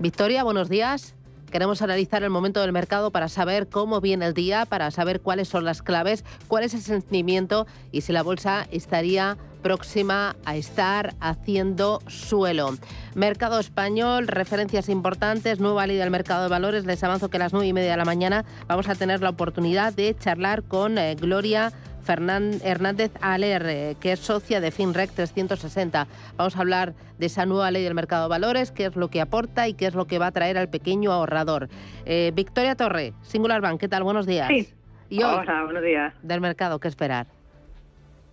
[0.00, 1.14] Victoria, buenos días.
[1.50, 5.48] Queremos analizar el momento del mercado para saber cómo viene el día, para saber cuáles
[5.48, 11.14] son las claves, cuál es el sentimiento y si la bolsa estaría próxima a estar
[11.20, 12.78] haciendo suelo.
[13.14, 16.86] Mercado español, referencias importantes, nueva ley del mercado de valores.
[16.86, 19.28] Les avanzo que a las nueve y media de la mañana vamos a tener la
[19.28, 21.74] oportunidad de charlar con eh, Gloria
[22.08, 26.06] Hernández Aler, eh, que es socia de FinRec 360.
[26.36, 29.20] Vamos a hablar de esa nueva ley del mercado de valores, qué es lo que
[29.20, 31.68] aporta y qué es lo que va a traer al pequeño ahorrador.
[32.06, 34.02] Eh, Victoria Torre, Singular Bank, ¿qué tal?
[34.02, 34.48] Buenos días.
[34.48, 34.68] Sí.
[35.08, 36.14] Y Hola, buenos días.
[36.22, 37.26] Del mercado, ¿qué esperar?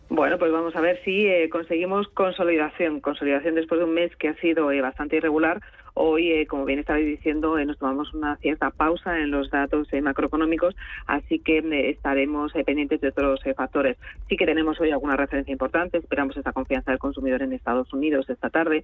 [0.09, 3.01] Bueno, pues vamos a ver si eh, conseguimos consolidación.
[3.01, 5.61] Consolidación después de un mes que ha sido bastante irregular
[5.99, 9.91] Hoy, eh, como bien estabais diciendo, eh, nos tomamos una cierta pausa en los datos
[9.91, 10.75] eh, macroeconómicos,
[11.07, 13.97] así que estaremos pendientes de otros factores.
[14.29, 18.29] Sí que tenemos hoy alguna referencia importante, esperamos esta confianza del consumidor en Estados Unidos
[18.29, 18.83] esta tarde,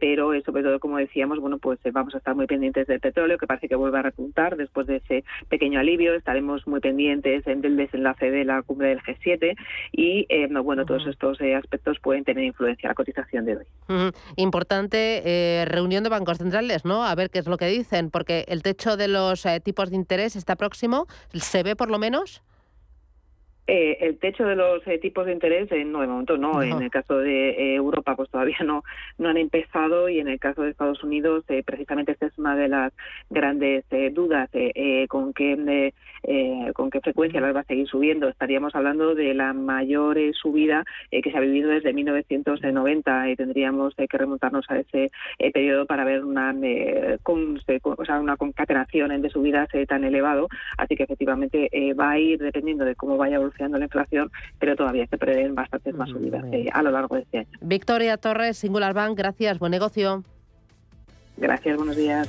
[0.00, 3.46] pero sobre todo, como decíamos, bueno, pues vamos a estar muy pendientes del petróleo, que
[3.46, 6.14] parece que vuelve a repuntar después de ese pequeño alivio.
[6.14, 9.56] Estaremos muy pendientes del desenlace de la cumbre del G7
[9.92, 10.26] y,
[10.64, 14.12] bueno, todos estos aspectos pueden tener influencia en la cotización de hoy.
[14.36, 17.04] Importante reunión de bancos centrales, ¿no?
[17.04, 19.96] A ver qué es lo que dicen, porque el techo de los eh, tipos de
[19.96, 22.42] interés está próximo, ¿se ve por lo menos?
[23.72, 26.60] Eh, el techo de los eh, tipos de interés, eh, no, de momento no.
[26.60, 28.82] En el caso de Europa, pues todavía no,
[29.16, 32.66] no han empezado y en el caso de Estados Unidos, precisamente esta es una de
[32.66, 32.92] las
[33.28, 34.50] grandes dudas
[35.08, 35.92] con qué
[36.74, 38.28] con qué frecuencia las va a seguir subiendo.
[38.28, 44.18] Estaríamos hablando de la mayor subida que se ha vivido desde 1990 y tendríamos que
[44.18, 45.12] remontarnos a ese
[45.52, 46.52] periodo para ver una
[47.22, 50.48] con, o sea, una concatenación de subidas tan elevado.
[50.76, 55.06] Así que efectivamente va a ir dependiendo de cómo vaya evolucionando la inflación, pero todavía
[55.06, 57.58] se prevén bastantes más subidas eh, a lo largo de este año.
[57.60, 60.24] Victoria Torres, Singular Bank, gracias, buen negocio.
[61.36, 62.28] Gracias, buenos días.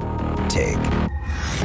[0.47, 0.77] Check.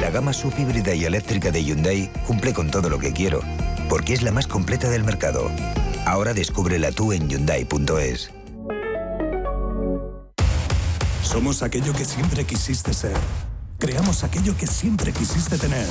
[0.01, 3.41] La gama subhíbrida y eléctrica de Hyundai cumple con todo lo que quiero,
[3.89, 5.51] porque es la más completa del mercado.
[6.05, 8.31] Ahora descúbrela tú en Hyundai.es.
[11.23, 13.17] Somos aquello que siempre quisiste ser
[13.77, 15.87] creamos aquello que siempre quisiste tener.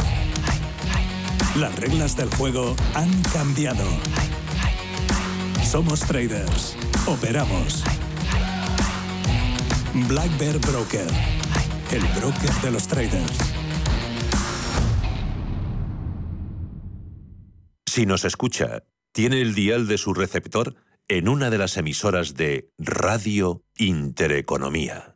[1.56, 3.84] Las reglas del juego han cambiado.
[5.64, 6.76] Somos traders.
[7.06, 7.84] Operamos.
[10.08, 11.35] Black Bear Broker.
[11.92, 13.38] El broker de los traders.
[17.86, 18.82] Si nos escucha,
[19.12, 20.74] tiene el dial de su receptor
[21.08, 25.15] en una de las emisoras de Radio Intereconomía.